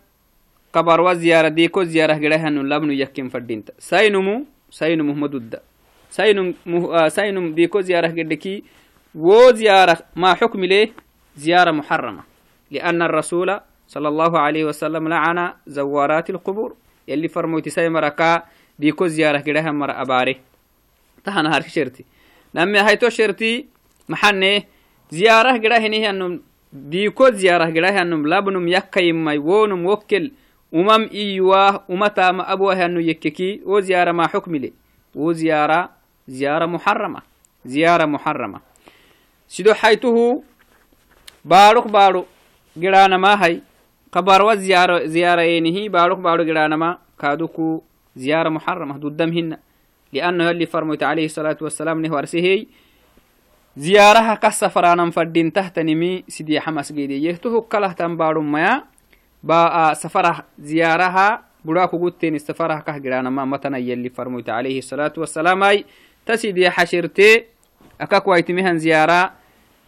قبر 0.74 1.02
وزيارة 1.02 1.48
ديكو 1.48 1.84
زيارة 1.84 2.14
جريها 2.14 2.50
لبن 2.50 2.92
يكين 2.92 3.30
فردينتا 3.30 3.74
ساينمو 3.80 4.46
ساينمو 4.72 5.14
مدودة 5.14 5.62
ساينم 6.10 6.54
مه... 6.66 7.08
ساينم 7.08 7.56
ديكو 7.56 7.82
زيارة 7.82 8.08
جدكي 8.08 8.64
و 9.16 9.52
زيارة 9.52 9.98
ما 10.16 10.34
حكم 10.34 10.66
ليه؟ 10.66 10.92
زيارة 11.36 11.72
محرمة. 11.72 12.24
لأن 12.72 13.02
الرسول 13.02 13.60
صلى 13.88 14.08
الله 14.08 14.40
عليه 14.40 14.66
وسلم 14.66 15.08
لعن 15.08 15.54
زوارات 15.68 16.30
القبور. 16.30 16.76
يلي 17.08 17.28
فرموتي 17.28 17.70
ساي 17.70 17.90
مركا 17.90 18.44
ديكو 18.80 19.08
زيارة 19.08 19.38
جريها 19.38 19.72
مر 19.72 20.02
أباري. 20.02 20.42
تهنا 21.24 21.56
هارك 21.56 21.68
شرتي. 21.68 22.06
نمي 22.56 22.80
هايتو 22.80 23.10
شرتي 23.10 23.66
محنة 24.10 24.64
زيارة 25.12 25.58
جريها 25.58 25.88
نهي 25.88 26.10
أنم 26.10 26.42
جريها 26.74 28.02
أنم 28.02 28.28
لابنم 28.28 28.68
يكا 28.68 29.00
يمي 29.00 29.38
وونم 29.38 29.86
وكل 29.86 30.32
umam 30.74 31.06
iyuwah 31.12 31.86
umatama 31.88 32.48
abuahanu 32.48 33.00
yekkeki 33.02 33.62
wo 33.66 33.82
ziyara 33.82 34.14
ma 34.14 34.26
xukmile 34.28 34.74
wo 35.16 35.34
ziyara 35.34 35.90
ziyara 36.28 36.68
muharama 36.68 37.22
ziyara 37.66 38.08
muharama 38.08 38.60
sido 39.48 39.74
xaytuhu 39.74 40.44
baaruk 41.46 41.88
baaro 41.92 42.26
giranamahay 42.78 43.62
kabarwa 44.12 44.56
enihi 44.58 45.90
baaruk 45.90 46.20
baaro 46.20 46.44
giranama 46.44 46.98
kaduku 47.18 47.84
ziyara 48.16 48.50
muharama 48.50 48.98
dudam 48.98 49.32
hina 49.32 49.58
اللي 50.14 50.66
فرمت 50.66 51.04
عليه 51.04 51.26
الصلاة 51.26 51.58
والسلام 51.62 52.02
نه 52.06 52.22
زيارها 53.78 54.36
كسفرانا 54.36 55.12
فردين 55.12 55.54
تحت 55.54 55.80
نمي 55.80 56.24
سيدي 56.28 56.60
حماس 56.60 56.94
قيدي. 56.94 57.26
يهتهو 57.26 57.62
كله 57.62 57.92
تنبارو 57.92 58.42
ميا. 58.42 58.84
با 59.44 59.94
سفرة 59.94 60.46
زيارها 60.60 61.44
براكو 61.66 61.98
قلتين 61.98 62.36
السفره 62.36 62.80
كه 62.80 62.98
جرانا 62.98 63.30
متنا 63.30 63.78
يلي 63.78 64.10
فرموت 64.10 64.50
عليه 64.50 64.78
الصلاة 64.78 65.14
والسلام. 65.18 65.64
أي 65.64 65.86
تسيدي 66.26 66.70
حشرتي 66.70 67.46
أكاك 68.02 68.28
وايتمهن 68.28 68.78
زيارة 68.78 69.32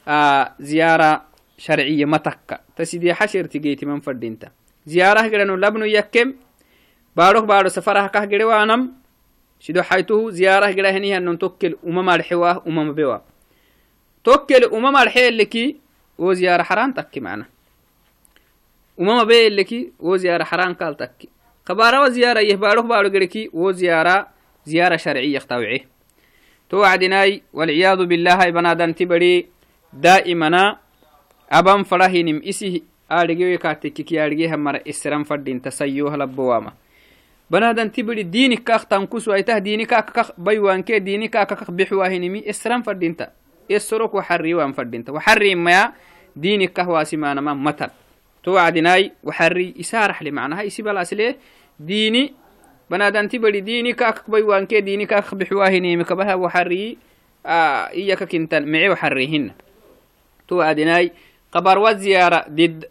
آه 0.07 0.51
زيارة 0.59 1.21
شرعية 1.57 2.05
متكة. 2.05 2.59
تسيدي 2.75 3.13
حشرتي 3.13 3.59
جيتي 3.59 3.85
من 3.85 3.99
فردينتا 3.99 4.49
زيارة 4.85 5.27
جرانو 5.27 5.55
لبنو 5.55 5.85
يكم. 5.85 6.33
باروك 7.15 7.43
بارو 7.43 7.69
سفرة 7.69 8.11
كه 14.25 14.45
جروانم 14.49 14.65
شدو 14.65 14.65
حيته 14.65 14.65
زيارة 14.65 14.65
جرهني 14.65 14.65
أن 14.65 14.65
توكل 14.65 14.65
أمم 14.65 14.85
أمم 14.85 14.85
توكل 14.85 14.87
أمم 14.87 14.97
الحي 14.97 15.27
اللي 15.27 15.75
وزيارة 16.17 16.63
حرام 16.63 16.91
تكي 16.91 17.19
معنا 17.19 17.45
beeleki 18.97 19.93
wo 19.99 20.17
ziyara 20.17 20.45
haran 20.45 20.75
kal 20.75 20.95
takki 20.95 21.29
kabarawa 21.63 22.09
ziyara 22.09 22.41
yehbaadhok 22.41 22.87
baadho 22.87 23.09
gereki 23.09 23.49
wo 23.53 23.71
ziyara 23.71 24.31
ziyara 24.65 24.97
sharciyak 24.97 25.47
tawce 25.47 25.85
to 26.69 26.79
wacdinai 26.79 27.43
walciyadu 27.53 28.07
billahi 28.07 28.51
banadanti 28.51 29.05
bari 29.05 29.49
daa'imana 29.93 30.79
aban 31.49 31.83
farahinim 31.83 32.41
isi 32.43 32.83
aadhigewe 33.09 33.57
kaatekkiki 33.57 34.19
aadhigeha 34.19 34.57
mara 34.57 34.79
isiran 34.85 35.25
fadhinta 35.25 35.71
sayyoha 35.71 36.17
labbowama 36.17 36.73
banadanti 37.49 38.03
bari 38.03 38.23
diini 38.23 38.57
kaak 38.57 38.89
tankusuaitah 38.89 39.59
diini 39.59 39.85
kaakakak 39.85 40.33
baywanke 40.37 40.99
diini 40.99 41.29
kaakakak 41.29 41.71
bixwahinimi 41.71 42.39
isiran 43.69 44.09
fadhinta 44.09 44.11
esorok 44.11 44.13
waxarriwan 44.13 44.73
fadhinta 44.73 45.11
waxarrimaya 45.11 45.93
diini 46.35 46.67
kah 46.67 46.87
waasimanama 46.87 47.55
matan 47.55 47.89
توعدناي 48.45 49.11
وحري 49.23 49.73
إسارح 49.79 50.21
لي 50.21 50.31
معناها 50.31 50.67
إسيبال 50.67 50.97
أسليه 50.97 51.37
ديني 51.79 52.33
بنادنتي 52.91 53.37
بدي 53.37 53.59
ديني 53.59 53.93
كاك 53.93 54.29
بيوان 54.29 54.65
كي 54.65 54.81
ديني 54.81 55.05
كاك 55.05 55.35
بحواهني 55.35 55.97
مكبها 55.97 56.35
وحري 56.35 56.97
آه 57.45 57.89
إياك 57.89 58.23
كنتن 58.23 58.69
معي 58.71 58.89
وحريهن 58.89 59.51
توعدناي 60.47 61.11
قبر 61.51 61.77
وزيارة 61.79 62.45
دد 62.47 62.85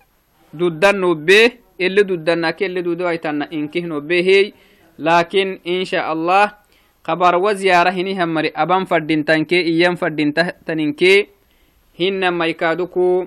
دودن 0.54 0.96
نوبيه 0.98 1.60
اللي 1.80 2.02
دودنا 2.02 2.50
كي 2.50 2.66
اللي 2.66 2.82
دودو 2.82 3.08
ايتنا 3.08 3.52
إنكه 3.52 3.80
نوبيه 3.80 4.52
لكن 4.98 5.58
إن 5.66 5.84
شاء 5.84 6.12
الله 6.12 6.52
قبر 7.04 7.34
وزيارة 7.36 7.90
هني 7.90 8.22
همري 8.24 8.48
أبان 8.56 8.84
فردين 8.84 9.24
تنكي 9.24 9.60
إيام 9.60 9.94
فردين 9.94 10.34
تنكي 10.66 11.26
هن 12.00 12.28
ما 12.28 12.46
يكادوكو 12.46 13.26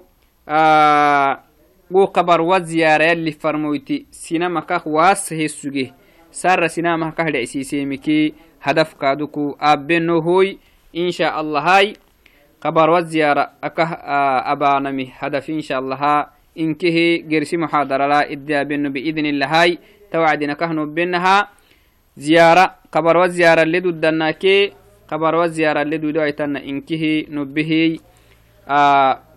آه 0.49 1.47
wo 1.91 2.07
kabar 2.07 2.41
wa 2.41 2.59
ziyara 2.59 3.05
yalli 3.05 3.31
farmoyti 3.31 4.05
sinamakah 4.11 4.83
waasahe 4.87 5.47
suge 5.47 5.93
sara 6.31 6.69
sinamahkah 6.69 7.31
dhecsiisemiki 7.31 8.35
hadafkaaduku 8.59 9.55
aabenohoy 9.59 10.57
insha 10.91 11.31
allahay 11.35 11.95
kabar 12.59 12.89
wa 12.89 13.01
ziyara 13.01 13.55
akah 13.61 14.03
abaanami 14.51 15.05
hadaf 15.05 15.49
insha 15.49 15.77
allaha 15.77 16.27
inkehe 16.55 17.23
gersi 17.23 17.57
muxaadarala 17.57 18.27
iddiabeno 18.27 18.89
biidni 18.91 19.29
illahay 19.29 19.79
tawacdinakah 20.11 20.75
nobenaha 22.17 22.25
ziyara 22.25 22.75
kabar 22.91 23.17
wa 23.17 23.27
ziyara 23.27 23.65
leduddanake 23.65 24.73
kabar 25.07 25.35
wa 25.35 25.47
ziyara 25.47 25.83
ledudo 25.83 26.21
aitanna 26.21 26.61
inkehe 26.61 27.27
nobehey 27.29 27.99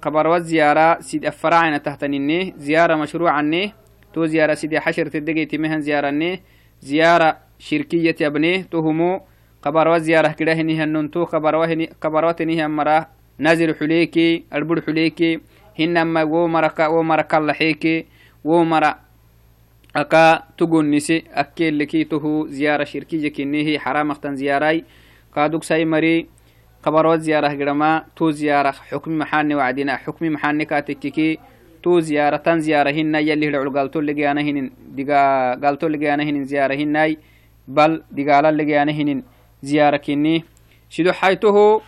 قبر 0.01 0.39
زيارة 0.39 1.01
سيد 1.01 1.27
أفرعنا 1.27 1.79
تحتنينه 1.79 2.53
زيارة 2.57 2.97
مشروعا 2.97 3.71
تو 4.13 4.27
زيارة 4.27 4.55
سيد 4.55 4.79
حشر 4.79 5.07
تدقيت 5.07 5.55
مهن 5.55 5.81
زيارة 5.81 6.11
نه 6.11 6.39
زيارة 6.81 7.37
شركية 7.59 8.17
يبنيه 8.21 8.63
تهمو. 8.73 9.21
قبر 9.63 9.99
زيارة 9.99 10.33
كده 10.33 10.53
هني 10.53 10.83
هنن 10.83 11.11
تو. 11.11 11.25
قبر 11.25 11.55
وهني 11.55 11.91
قبرات 12.01 12.43
هني 12.43 12.69
مرة 12.69 13.07
نازل 13.39 13.75
حليكي 13.75 14.45
البر 14.55 14.81
حليكي. 14.81 15.41
هنما 15.79 16.23
و 16.23 16.49
مركا 16.49 16.87
و 16.87 17.03
مركا 17.03 17.37
لحيكي. 17.37 18.07
و 18.45 18.65
مرا 18.65 19.10
أكا 19.97 20.43
تقول 20.59 20.91
نسي 20.91 21.25
أكيل 21.35 21.79
لكي 21.79 22.05
تهو 22.05 22.47
زيارة 22.47 22.85
شركية 22.85 23.29
كنيه 23.29 23.79
حرام 23.79 24.11
اختن 24.11 24.37
زياراي 24.37 24.85
قادوك 25.37 25.65
ساي 25.65 25.85
مري 25.85 26.27
قبرو 26.83 27.17
زيارة 27.17 27.49
قرما 27.49 28.05
تو 28.17 28.31
زيارة 28.31 28.71
حكم 28.71 29.19
محاني 29.19 29.55
وعدنا 29.55 29.97
حكم 29.97 30.27
محاني 30.27 30.65
كاتككي 30.65 31.39
تو 31.83 32.01
زيارة 32.01 32.59
زيارة 32.59 32.91
هنا 32.91 33.19
يلي 33.19 33.49
هلعو 33.49 33.71
قالتو 33.71 33.99
اللي 33.99 34.15
جانا 34.15 34.41
هنين 34.41 34.71
دقا 34.97 35.55
قالتو 35.55 35.87
اللي 35.87 35.99
جانا 35.99 36.23
هنين 36.23 36.45
زيارة 36.45 36.75
هناي 36.75 37.19
بل 37.69 38.03
دقالا 38.11 38.49
اللي 38.49 38.65
جانا 38.65 38.93
هنين 38.93 39.23
زيارة 39.63 39.97
كني 39.97 40.45
شدو 40.91 41.13
حيته 41.13 41.83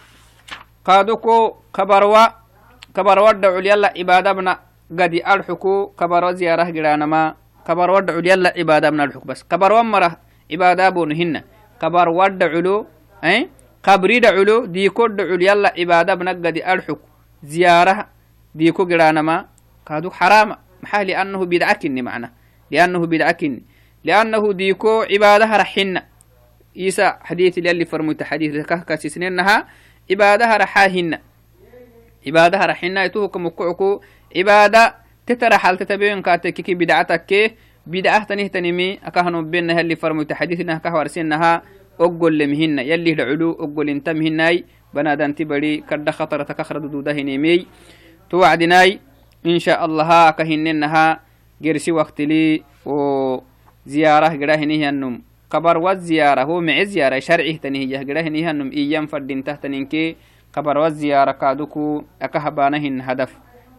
قادوكو 0.85 1.55
قبروا 1.73 2.27
قبروا 2.95 3.33
دعو 3.33 3.59
يلا 3.59 3.93
عبادة 3.99 4.33
بنا 4.33 4.59
قد 4.99 5.15
أرحكو 5.27 5.85
قبروا 5.99 6.33
زيارة 6.33 6.65
قرانا 6.65 7.37
ما 7.69 7.75
قبروا 7.75 8.01
دعو 8.01 8.19
يلا 8.19 8.55
عبادة 8.57 8.91
بنا 8.91 9.05
الحك 9.05 9.27
بس. 9.27 9.43
قبروا 9.43 9.83
مرة 9.83 10.17
عبادة 10.53 10.89
بونهن 10.89 11.43
قبروا 11.81 12.29
دعو 12.29 12.87
أي؟ 13.25 13.49
قبري 13.83 14.21
دعلو 14.21 14.67
ديكو 14.67 15.07
دعل 15.07 15.43
يلا 15.43 15.75
عبادة 15.79 16.15
بنقدي 16.15 16.67
أرحك 16.73 16.99
زيارة 17.43 18.09
ديكو 18.55 18.85
قرانما 18.85 19.47
كادو 19.87 20.11
حرام. 20.11 20.57
محا 20.83 21.05
لأنه 21.05 21.45
بدعكني 21.45 22.03
معنا. 22.03 22.33
لأنه 22.71 23.07
بدعكني 23.07 23.63
لأنه 24.05 24.53
ديكو 24.53 25.03
عبادة 25.03 25.57
رحنا 25.57 26.03
إيسا 26.77 27.19
حديث 27.23 27.59
اللي 27.59 27.85
فرموت 27.85 28.23
حديث 28.23 28.67
كهكا 28.67 28.97
سنينها 28.97 29.67
عبادة 30.11 30.57
رحاهن. 30.57 31.19
عبادة 32.27 32.59
رحنا 32.59 33.05
يتوه 33.05 33.29
كمكعكو 33.29 34.01
عبادة 34.37 35.02
تترحل 35.27 35.77
تتبين 35.79 36.23
كاتك 36.23 36.71
بدعتك 36.71 37.55
بدعة 37.87 38.25
تنه 38.25 38.47
تنمي 38.47 38.99
أكهنو 39.05 39.43
بينها 39.43 39.81
اللي 39.81 39.97
فرموت 39.97 40.33
حديثنا 40.33 40.79
كهوارسينها 40.79 41.63
أقول 42.01 42.39
لمهن. 42.39 42.79
يلي 42.79 43.13
العلو 43.13 43.53
أقول 43.53 43.89
انت 43.89 44.09
مهناي 44.09 44.65
بنادان 44.95 45.35
تبري 45.35 45.77
كد 45.91 46.11
خطر 46.11 46.43
تكخر 46.43 46.79
دوده 46.79 47.13
نيمي 47.13 47.67
توعدناي 48.31 49.01
إن 49.47 49.59
شاء 49.59 49.85
الله 49.85 50.31
كهننها. 50.31 51.21
جرسي 51.63 51.93
وقت 51.93 52.21
لي 52.21 52.63
وزيارة 52.87 54.29
قراهنه 54.29 54.89
النم 54.89 55.23
قبر 55.51 55.79
والزيارة 55.79 56.43
هو 56.43 56.61
مع 56.61 56.83
زيارة 56.83 57.19
شرعه 57.19 57.57
تنهيه 57.57 57.99
قراهنه 57.99 58.51
النم 58.51 58.71
إيام 58.71 59.07
فردين 59.07 59.45
تحتنينكي 59.45 60.17
قبر 60.53 60.79
والزيارة 60.79 61.33
كادوكو 61.33 62.03
أكهبانهن 62.23 63.01
هدف. 63.01 63.52